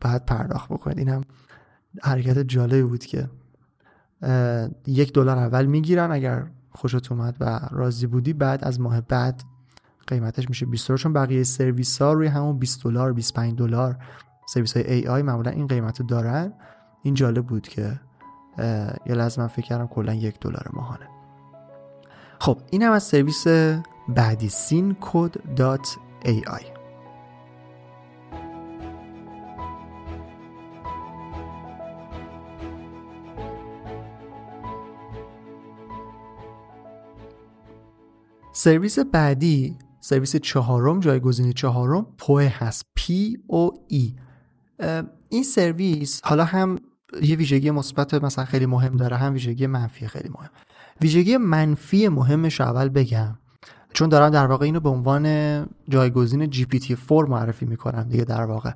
بعد 0.00 0.26
پرداخت 0.26 0.68
بکنید. 0.68 0.98
این 0.98 1.08
هم 1.08 1.24
حرکت 2.02 2.38
جالبی 2.38 2.82
بود 2.82 3.04
که 3.04 3.30
یک 4.86 5.12
دلار 5.12 5.38
اول 5.38 5.66
می‌گیرن 5.66 6.12
اگر 6.12 6.46
خوشت 6.70 7.12
اومد 7.12 7.36
و 7.40 7.60
راضی 7.70 8.06
بودی. 8.06 8.32
بعد 8.32 8.64
از 8.64 8.80
ماه 8.80 9.00
بعد 9.00 9.42
قیمتش 10.06 10.48
میشه 10.48 10.66
20 10.66 10.88
دلار. 10.88 10.98
چون 10.98 11.12
بقیه 11.12 11.42
سرویس 11.42 12.02
ها 12.02 12.12
روی 12.12 12.26
همون 12.26 12.58
20 12.58 12.84
دلار 12.84 13.12
25 13.12 13.58
دلار 13.58 13.96
سرویس 14.48 14.76
های 14.76 14.86
AI 14.92 15.22
معمولا 15.22 15.50
این 15.50 15.66
قیمت 15.66 16.02
دارن. 16.02 16.52
این 17.02 17.14
جالب 17.14 17.46
بود 17.46 17.68
که 17.68 18.00
یه 19.06 19.14
لحظه 19.14 19.40
من 19.40 19.48
فکر 19.48 19.66
کردم 19.66 19.86
کلا 19.86 20.14
یک 20.14 20.40
دلار 20.40 20.70
ماهانه. 20.72 21.08
خب 22.38 22.58
این 22.70 22.82
هم 22.82 22.92
از 22.92 23.02
سرویس 23.02 23.46
بعدی 24.08 24.48
AI 26.46 26.64
سرویس 38.52 38.98
بعدی 38.98 39.78
سرویس 40.00 40.36
چهارم 40.36 41.00
جایگزین 41.00 41.52
چهارم 41.52 42.06
پوه 42.18 42.44
هست. 42.44 42.84
P 43.00 43.02
O 43.52 43.74
E. 43.92 44.20
این 45.28 45.42
سرویس 45.42 46.20
حالا 46.24 46.44
هم 46.44 46.78
یه 47.22 47.36
ویژگی 47.36 47.70
مثبت 47.70 48.14
مثلا 48.14 48.44
خیلی 48.44 48.66
مهم 48.66 48.96
داره 48.96 49.16
هم 49.16 49.32
ویژگی 49.32 49.66
منفی 49.66 50.08
خیلی 50.08 50.28
مهم. 50.28 50.50
ویژگی 51.00 51.36
منفی 51.36 52.08
مهمش 52.08 52.60
اول 52.60 52.88
بگم. 52.88 53.38
چون 53.92 54.08
دارم 54.08 54.30
در 54.30 54.46
واقع 54.46 54.64
اینو 54.64 54.80
به 54.80 54.88
عنوان 54.88 55.66
جایگزین 55.88 56.50
GPT-4 56.50 57.28
معرفی 57.28 57.66
می‌کنم 57.66 58.02
دیگه 58.02 58.24
در 58.24 58.44
واقع. 58.44 58.72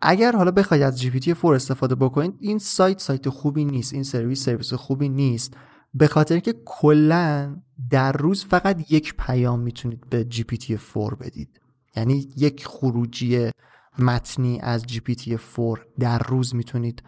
اگر 0.00 0.32
حالا 0.32 0.50
بخواید 0.50 0.82
از 0.82 1.02
GPT-4 1.02 1.44
استفاده 1.44 1.94
بکنید 1.94 2.34
این 2.40 2.58
سایت 2.58 3.00
سایت 3.00 3.28
خوبی 3.28 3.64
نیست 3.64 3.94
این 3.94 4.02
سرویس 4.02 4.44
سرویس 4.44 4.74
خوبی 4.74 5.08
نیست. 5.08 5.56
به 5.94 6.06
خاطر 6.06 6.38
که 6.38 6.54
کلا 6.64 7.56
در 7.90 8.12
روز 8.12 8.44
فقط 8.44 8.92
یک 8.92 9.14
پیام 9.18 9.60
می‌تونید 9.60 10.10
به 10.10 10.26
GPT-4 10.30 11.14
بدید. 11.20 11.60
یعنی 11.96 12.28
یک 12.36 12.66
خروجی 12.66 13.50
متنی 13.98 14.60
از 14.60 14.84
GPT-4 14.84 15.78
در 15.98 16.18
روز 16.18 16.54
می‌تونید 16.54 17.02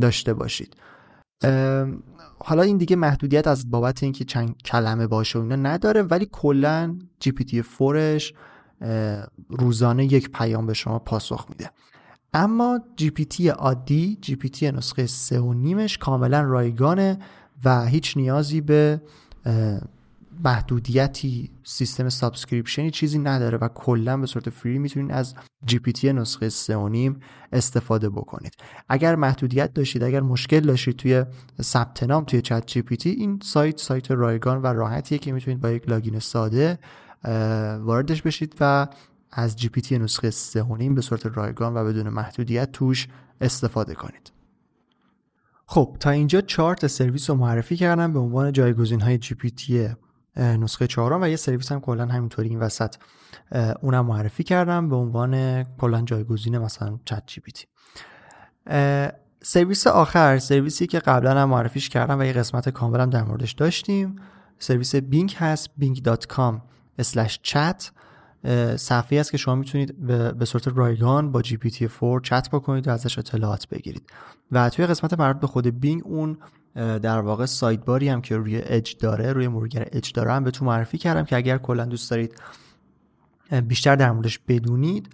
داشته 0.00 0.34
باشید. 0.34 0.76
حالا 2.38 2.62
این 2.62 2.76
دیگه 2.76 2.96
محدودیت 2.96 3.46
از 3.46 3.70
بابت 3.70 4.02
اینکه 4.02 4.24
چند 4.24 4.62
کلمه 4.62 5.06
باشه 5.06 5.38
و 5.38 5.42
اینا 5.42 5.56
نداره 5.56 6.02
ولی 6.02 6.28
کلا 6.32 6.98
GPT-4ش 7.24 8.34
روزانه 9.48 10.04
یک 10.04 10.30
پیام 10.30 10.66
به 10.66 10.74
شما 10.74 10.98
پاسخ 10.98 11.46
میده. 11.48 11.70
اما 12.32 12.80
GPT 13.00 13.46
عادی 13.46 14.18
GPT 14.26 14.62
نسخه 14.62 15.06
سه 15.06 15.40
و 15.40 15.54
نیمش 15.54 15.98
کاملا 15.98 16.42
رایگانه. 16.42 17.18
و 17.64 17.86
هیچ 17.86 18.16
نیازی 18.16 18.60
به 18.60 19.00
محدودیتی 20.44 21.50
سیستم 21.64 22.08
subscription 22.08 22.84
ی 22.84 22.90
چیزی 22.90 23.18
نداره 23.18 23.58
و 23.58 23.68
کلا 23.68 24.16
به 24.16 24.26
صورت 24.26 24.50
free 24.50 24.78
می‌تونید 24.78 25.12
از 25.12 25.34
GPT 25.64 26.12
نسخه 26.12 26.48
3.5 26.50 27.16
استفاده 27.52 28.08
بکنید. 28.08 28.52
اگر 28.88 29.14
محدودیت 29.14 29.74
داشتید 29.74 30.02
اگر 30.02 30.20
مشکل 30.20 30.60
داشتید 30.60 30.96
توی 30.96 31.24
ثبت 31.62 32.02
نام 32.02 32.24
توی 32.24 32.42
ChatGPT 32.42 33.10
این 33.10 33.40
سایت 33.42 33.80
سایت 33.80 34.10
رایگان 34.10 34.62
و 34.62 34.66
راحتیه 34.66 35.18
که 35.18 35.32
می‌تونید 35.32 35.60
با 35.60 35.70
یک 35.70 35.88
login 35.88 36.18
ساده 36.18 36.78
واردش 37.80 38.22
بشید 38.22 38.54
و 38.60 38.86
از 39.32 39.56
GPT 39.56 39.98
نسخه 39.98 40.30
3.5 40.30 40.94
به 40.94 41.00
صورت 41.00 41.26
رایگان 41.26 41.76
و 41.76 41.84
بدون 41.84 42.08
محدودیت 42.08 42.72
توش 42.72 43.08
استفاده 43.40 43.94
کنید. 43.94 44.35
خب 45.68 45.96
تا 46.00 46.10
اینجا 46.10 46.40
چهار 46.40 46.77
تا 46.77 46.86
سرویس 46.86 47.30
رو 47.30 47.36
معرفی 47.36 47.76
کردم 47.76 48.12
به 48.12 48.18
عنوان 48.18 48.52
جایگزین 48.52 49.00
های 49.00 49.18
GPT 49.18 49.88
نسخه 50.36 50.86
چهارم 50.86 51.22
و 51.22 51.28
یه 51.28 51.36
سرویس 51.36 51.72
هم 51.72 51.80
کلا 51.80 52.06
همینطوری 52.06 52.48
این 52.48 52.58
وسط 52.58 52.94
اونم 53.82 54.06
معرفی 54.06 54.44
کردم 54.44 54.88
به 54.88 54.96
عنوان 54.96 55.64
کلا 55.64 56.02
جایگزین 56.02 56.58
مثلا 56.58 56.98
ChatGPT. 57.04 57.66
سرویس 59.42 59.86
آخر 59.86 60.38
سرویسی 60.38 60.86
که 60.86 60.98
قبلا 60.98 61.40
هم 61.40 61.48
معرفیش 61.48 61.88
کردم 61.88 62.20
و 62.20 62.24
یه 62.24 62.32
قسمت 62.32 62.68
کاملم 62.68 63.10
در 63.10 63.22
موردش 63.22 63.52
داشتیم 63.52 64.16
سرویس 64.58 64.94
Bing 64.94 65.36
هست 65.38 65.70
bing.com 65.80 66.60
chat 67.42 67.90
صفحه 68.76 69.20
است 69.20 69.30
که 69.30 69.36
شما 69.36 69.54
می‌تونید 69.54 70.06
به 70.38 70.44
صورت 70.44 70.68
رایگان 70.68 71.32
با 71.32 71.42
GPT 71.42 71.88
4 72.00 72.20
چت 72.20 72.50
بکنید 72.50 72.88
و 72.88 72.90
ازش 72.90 73.18
اطلاعات 73.18 73.68
بگیرید. 73.68 74.10
و 74.52 74.70
توی 74.70 74.86
قسمت 74.86 75.18
مربوط 75.20 75.40
به 75.40 75.46
خود 75.46 75.80
Bing 75.80 76.02
اون 76.04 76.38
در 76.74 77.20
واقع 77.20 77.46
sidebar 77.46 78.00
ی 78.00 78.08
هم 78.08 78.20
که 78.20 78.36
روی 78.36 78.62
اج 78.62 78.96
داره 78.96 79.32
روی 79.32 79.48
مرورگر 79.48 79.88
اج 79.92 80.12
داره 80.12 80.32
هم 80.32 80.50
تو 80.50 80.64
معرفی 80.64 80.98
کردم 80.98 81.24
که 81.24 81.36
اگر 81.36 81.58
کلا 81.58 81.84
دوست 81.84 82.10
دارید 82.10 82.34
بیشتر 83.66 83.96
در 83.96 84.12
موردش 84.12 84.38
بدونید 84.38 85.08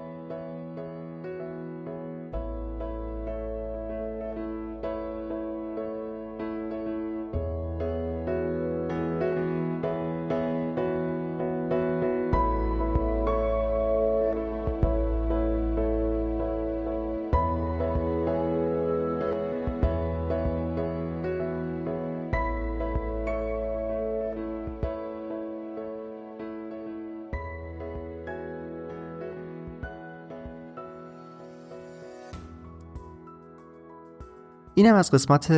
اینم 34.81 34.95
از 34.95 35.11
قسمت 35.11 35.51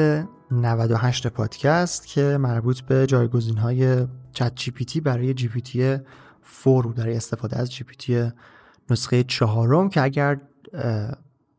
98 0.50 1.26
پادکست 1.26 2.06
که 2.06 2.37
مربوط 2.40 2.80
به 2.80 3.06
جایگزین 3.06 3.56
های 3.56 4.06
چت 4.32 4.52
جی 4.54 4.70
پی 4.70 4.85
تی 4.85 5.00
برای 5.00 5.35
جی 5.35 5.48
پی 5.48 5.61
تی 5.61 5.96
4 6.64 6.87
برای 6.87 7.16
استفاده 7.16 7.58
از 7.58 7.72
GPT 7.72 8.31
نسخه 8.90 9.24
چهارم 9.24 9.88
که 9.88 10.02
اگر 10.02 10.40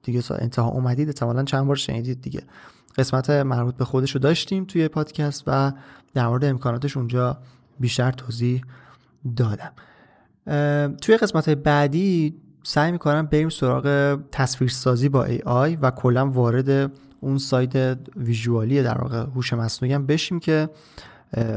دیگه 0.03 0.21
انتها 0.31 0.67
اومدید 0.67 1.07
احتمالا 1.07 1.43
چند 1.43 1.67
بار 1.67 1.75
شنیدید 1.75 2.21
دیگه. 2.21 2.41
قسمت 2.97 3.29
مربوط 3.29 3.75
به 3.75 3.85
خودش 3.85 4.11
رو 4.11 4.19
داشتیم 4.19 4.65
توی 4.65 4.87
پادکست 4.87 5.43
و 5.47 5.71
در 6.13 6.27
مورد 6.27 6.45
امکاناتش 6.45 6.97
اونجا 6.97 7.37
بیشتر 7.79 8.11
توضیح 8.11 8.61
دادم. 9.37 9.71
توی 11.01 11.17
قسمت 11.17 11.49
بعدی 11.49 12.35
سعی 12.63 12.91
می‌کنم 12.91 13.25
بریم 13.25 13.49
سراغ 13.49 14.17
تصویرسازی 14.31 15.09
با 15.09 15.27
AI 15.45 15.75
و 15.75 15.91
کلا 15.91 16.29
وارد 16.29 16.91
اون 17.23 17.37
سایت 17.37 17.99
ویژوالی 18.15 18.83
در 18.83 18.97
واقع 18.97 19.19
هوش 19.19 19.53
مصنوعی 19.53 19.93
هم 19.93 20.05
بشیم 20.05 20.39
که 20.39 20.69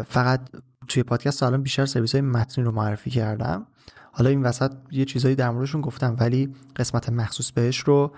فقط 0.08 0.40
توی 0.88 1.02
پادکست 1.02 1.42
الان 1.42 1.62
بیشتر 1.62 1.86
سرویس 1.86 2.14
های 2.14 2.20
متنی 2.20 2.64
رو 2.64 2.72
معرفی 2.72 3.10
کردم. 3.10 3.66
حالا 4.12 4.30
این 4.30 4.42
وسط 4.42 4.72
یه 4.90 5.04
چیزایی 5.04 5.34
در 5.34 5.50
موردشون 5.50 5.80
گفتم 5.80 6.16
ولی 6.20 6.54
قسمت 6.76 7.08
مخصوص 7.08 7.52
بهش 7.52 7.78
رو 7.78 8.12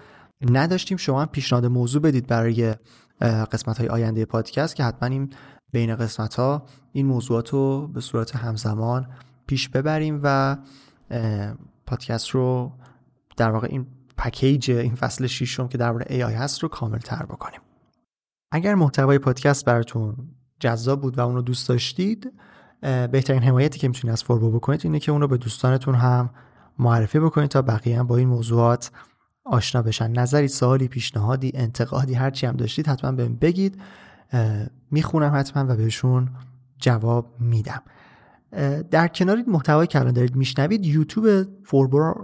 نداشتیم. 0.50 0.96
شما 0.96 1.20
هم 1.22 1.26
پیشنهاد 1.26 1.66
موضوع 1.66 2.02
بدید 2.02 2.26
برای 2.26 2.74
قسمت 3.20 3.78
های 3.78 3.88
آینده 3.88 4.24
پادکست 4.24 4.76
که 4.76 4.84
حتما 4.84 5.08
این 5.08 5.30
بین 5.72 5.96
قسمت 5.96 6.34
ها 6.34 6.66
این 6.92 7.06
موضوعات 7.06 7.50
رو 7.50 7.88
به 7.88 8.00
صورت 8.00 8.36
همزمان 8.36 9.08
پیش 9.46 9.68
ببریم 9.68 10.20
و 10.22 10.56
پادکست 11.86 12.28
رو 12.28 12.72
در 13.36 13.50
واقع 13.50 13.68
این 13.70 13.86
پکیج 14.18 14.70
این 14.70 14.94
فصل 14.94 15.26
ششم 15.26 15.68
که 15.68 15.78
درباره 15.78 16.04
AI 16.04 16.34
هست 16.34 16.62
رو 16.62 16.68
کامل 16.68 16.98
تر 16.98 17.26
بکنیم. 17.26 17.60
اگر 18.52 18.74
محتوای 18.74 19.18
پادکست 19.18 19.64
براتون 19.64 20.16
جذاب 20.60 21.00
بود 21.00 21.18
و 21.18 21.20
اون 21.20 21.34
رو 21.34 21.42
دوست 21.42 21.68
داشتید 21.68 22.32
بهترین 22.80 23.42
حمایتی 23.42 23.78
که 23.78 23.88
می‌تونید 23.88 24.12
از 24.12 24.24
فوربو 24.24 24.50
بکنید 24.50 24.80
اینه 24.84 25.00
که 25.00 25.12
اون 25.12 25.20
رو 25.20 25.28
به 25.28 25.36
دوستانتون 25.36 25.94
هم 25.94 26.30
معرفی 26.78 27.20
بکنید 27.20 27.50
تا 27.50 27.62
بقیه 27.62 27.98
هم 27.98 28.06
با 28.06 28.16
این 28.16 28.28
موضوعات 28.28 28.90
آشنا 29.44 29.82
بشن. 29.82 30.10
نظری 30.12 30.48
سوالی 30.48 30.88
پیشنهادی 30.88 31.52
انتقادی 31.54 32.14
هرچی 32.14 32.46
هم 32.46 32.56
داشتید 32.56 32.86
حتما 32.86 33.12
بهم 33.12 33.36
بگید. 33.36 33.82
می‌خونم 34.90 35.32
حتما 35.34 35.72
و 35.72 35.76
بهشون 35.76 36.30
جواب 36.78 37.40
میدم. 37.40 37.82
در 38.90 39.08
کنار 39.08 39.44
محتوای 39.46 39.86
که 39.86 40.00
الان 40.00 40.12
دارید 40.12 40.36
میشنوید 40.36 40.86
یوتیوب 40.86 41.46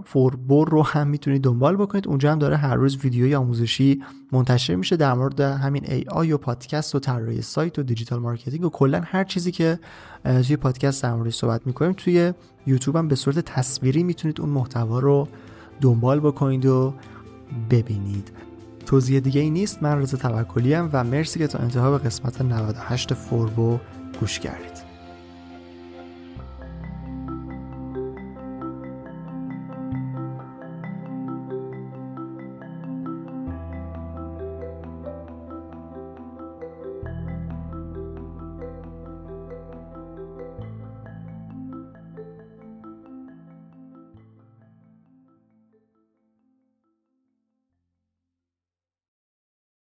فوربور 0.04 0.68
رو 0.68 0.82
هم 0.82 1.08
می‌تونید 1.08 1.42
دنبال 1.42 1.76
بکنید. 1.76 2.08
اونجا 2.08 2.32
هم 2.32 2.38
داره 2.38 2.56
هر 2.56 2.74
روز 2.74 3.04
ویدیوی 3.04 3.34
آموزشی 3.34 4.02
منتشر 4.32 4.74
میشه. 4.74 4.96
در 4.96 5.14
مورد 5.14 5.40
همین 5.40 5.84
AI 5.88 6.32
و 6.32 6.38
پادکست 6.38 6.94
و 6.94 6.98
طراحی 6.98 7.42
سایت 7.42 7.78
و 7.78 7.82
digital 7.82 8.18
marketing 8.18 8.64
و 8.64 8.68
کلا 8.68 9.02
هر 9.04 9.24
چیزی 9.24 9.52
که 9.52 9.78
توی 10.24 10.56
پادکست 10.56 11.02
در 11.02 11.14
موردش 11.14 11.34
صحبت 11.34 11.66
می‌کنیم 11.66 11.92
توی 11.92 12.32
یوتیوب 12.66 12.96
هم 12.96 13.08
به 13.08 13.14
صورت 13.14 13.38
تصویری 13.38 14.02
می‌تونید 14.02 14.40
اون 14.40 14.50
محتوا 14.50 14.98
رو 14.98 15.28
دنبال 15.80 16.20
بکنید 16.20 16.66
و 16.66 16.94
ببینید. 17.70 18.32
توضیح 18.86 19.20
دیگه 19.20 19.40
ای 19.40 19.50
نیست. 19.50 19.82
من 19.82 19.98
رضا 19.98 20.16
توکلی 20.18 20.74
و 20.74 21.04
مرسی 21.04 21.38
که 21.38 21.46
تا 21.46 21.58
انتها 21.58 21.98
قسمت 21.98 22.42
98 22.42 23.14
فوربو 23.14 23.78
گوش 24.20 24.38
کردید. 24.38 24.73